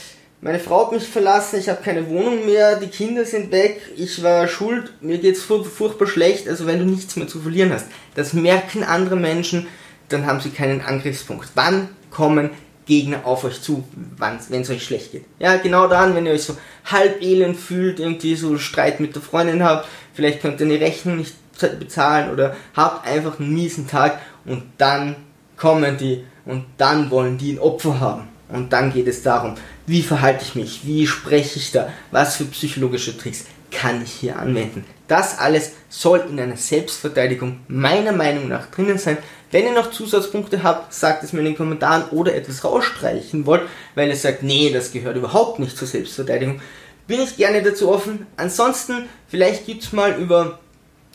meine 0.42 0.58
Frau 0.58 0.86
hat 0.86 0.92
mich 0.92 1.06
verlassen, 1.06 1.58
ich 1.58 1.68
habe 1.68 1.82
keine 1.82 2.08
Wohnung 2.08 2.46
mehr, 2.46 2.76
die 2.76 2.86
Kinder 2.86 3.24
sind 3.24 3.52
weg, 3.52 3.82
ich 3.96 4.22
war 4.22 4.48
schuld, 4.48 4.92
mir 5.00 5.18
geht's 5.18 5.42
furch 5.42 5.66
furchtbar 5.66 6.06
schlecht, 6.06 6.48
also 6.48 6.66
wenn 6.66 6.78
du 6.78 6.86
nichts 6.86 7.16
mehr 7.16 7.28
zu 7.28 7.40
verlieren 7.40 7.72
hast. 7.72 7.86
Das 8.14 8.32
merken 8.32 8.82
andere 8.82 9.16
Menschen, 9.16 9.66
dann 10.08 10.26
haben 10.26 10.40
sie 10.40 10.50
keinen 10.50 10.80
Angriffspunkt. 10.80 11.50
Wann 11.54 11.88
kommen 12.10 12.50
Gegner 12.86 13.26
auf 13.26 13.44
euch 13.44 13.60
zu, 13.60 13.84
wenn 14.18 14.62
es 14.62 14.70
euch 14.70 14.82
schlecht 14.82 15.12
geht? 15.12 15.24
Ja, 15.38 15.56
genau 15.56 15.86
dann, 15.88 16.14
wenn 16.14 16.26
ihr 16.26 16.32
euch 16.32 16.44
so 16.44 16.56
halb 16.86 17.22
elend 17.22 17.58
fühlt, 17.58 18.00
irgendwie 18.00 18.34
so 18.34 18.56
Streit 18.58 18.98
mit 18.98 19.14
der 19.14 19.22
Freundin 19.22 19.62
habt, 19.62 19.88
vielleicht 20.14 20.40
könnt 20.40 20.60
ihr 20.60 20.66
eine 20.66 20.80
Rechnung 20.80 21.18
nicht 21.18 21.34
bezahlen 21.78 22.30
oder 22.30 22.56
habt 22.74 23.06
einfach 23.06 23.38
einen 23.38 23.52
miesen 23.52 23.86
Tag 23.86 24.18
und 24.46 24.62
dann 24.78 25.16
kommen 25.58 25.98
die 25.98 26.24
und 26.46 26.64
dann 26.78 27.10
wollen 27.10 27.36
die 27.36 27.52
ein 27.52 27.58
Opfer 27.58 28.00
haben. 28.00 28.28
Und 28.48 28.72
dann 28.72 28.92
geht 28.92 29.06
es 29.06 29.22
darum, 29.22 29.54
wie 29.90 30.02
verhalte 30.02 30.44
ich 30.44 30.54
mich, 30.54 30.86
wie 30.86 31.06
spreche 31.06 31.58
ich 31.58 31.72
da, 31.72 31.92
was 32.10 32.36
für 32.36 32.44
psychologische 32.44 33.16
Tricks 33.16 33.44
kann 33.72 34.02
ich 34.02 34.12
hier 34.12 34.38
anwenden. 34.38 34.84
Das 35.08 35.38
alles 35.38 35.72
soll 35.88 36.24
in 36.30 36.38
einer 36.38 36.56
Selbstverteidigung 36.56 37.60
meiner 37.66 38.12
Meinung 38.12 38.48
nach 38.48 38.70
drinnen 38.70 38.98
sein. 38.98 39.18
Wenn 39.50 39.64
ihr 39.64 39.72
noch 39.72 39.90
Zusatzpunkte 39.90 40.62
habt, 40.62 40.94
sagt 40.94 41.24
es 41.24 41.32
mir 41.32 41.40
in 41.40 41.46
den 41.46 41.56
Kommentaren 41.56 42.04
oder 42.10 42.34
etwas 42.34 42.64
rausstreichen 42.64 43.46
wollt, 43.46 43.62
weil 43.96 44.08
ihr 44.08 44.16
sagt, 44.16 44.44
nee, 44.44 44.70
das 44.72 44.92
gehört 44.92 45.16
überhaupt 45.16 45.58
nicht 45.58 45.76
zur 45.76 45.88
Selbstverteidigung, 45.88 46.60
bin 47.08 47.20
ich 47.20 47.36
gerne 47.36 47.60
dazu 47.62 47.90
offen. 47.90 48.26
Ansonsten, 48.36 49.06
vielleicht 49.26 49.66
gibt 49.66 49.82
es 49.82 49.92
mal 49.92 50.14
über 50.20 50.60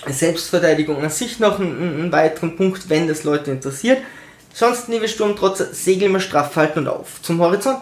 Selbstverteidigung 0.05 1.01
an 1.01 1.09
sich 1.09 1.39
noch 1.39 1.59
einen, 1.59 1.99
einen 1.99 2.11
weiteren 2.11 2.57
Punkt, 2.57 2.89
wenn 2.89 3.07
das 3.07 3.23
Leute 3.23 3.51
interessiert. 3.51 3.99
Sonst, 4.53 4.89
liebe 4.89 5.07
Sturmtrotzer, 5.07 5.73
segel 5.73 6.09
mal 6.09 6.19
straff 6.19 6.55
halten 6.57 6.79
und 6.79 6.87
auf 6.89 7.21
zum 7.21 7.39
Horizont. 7.39 7.79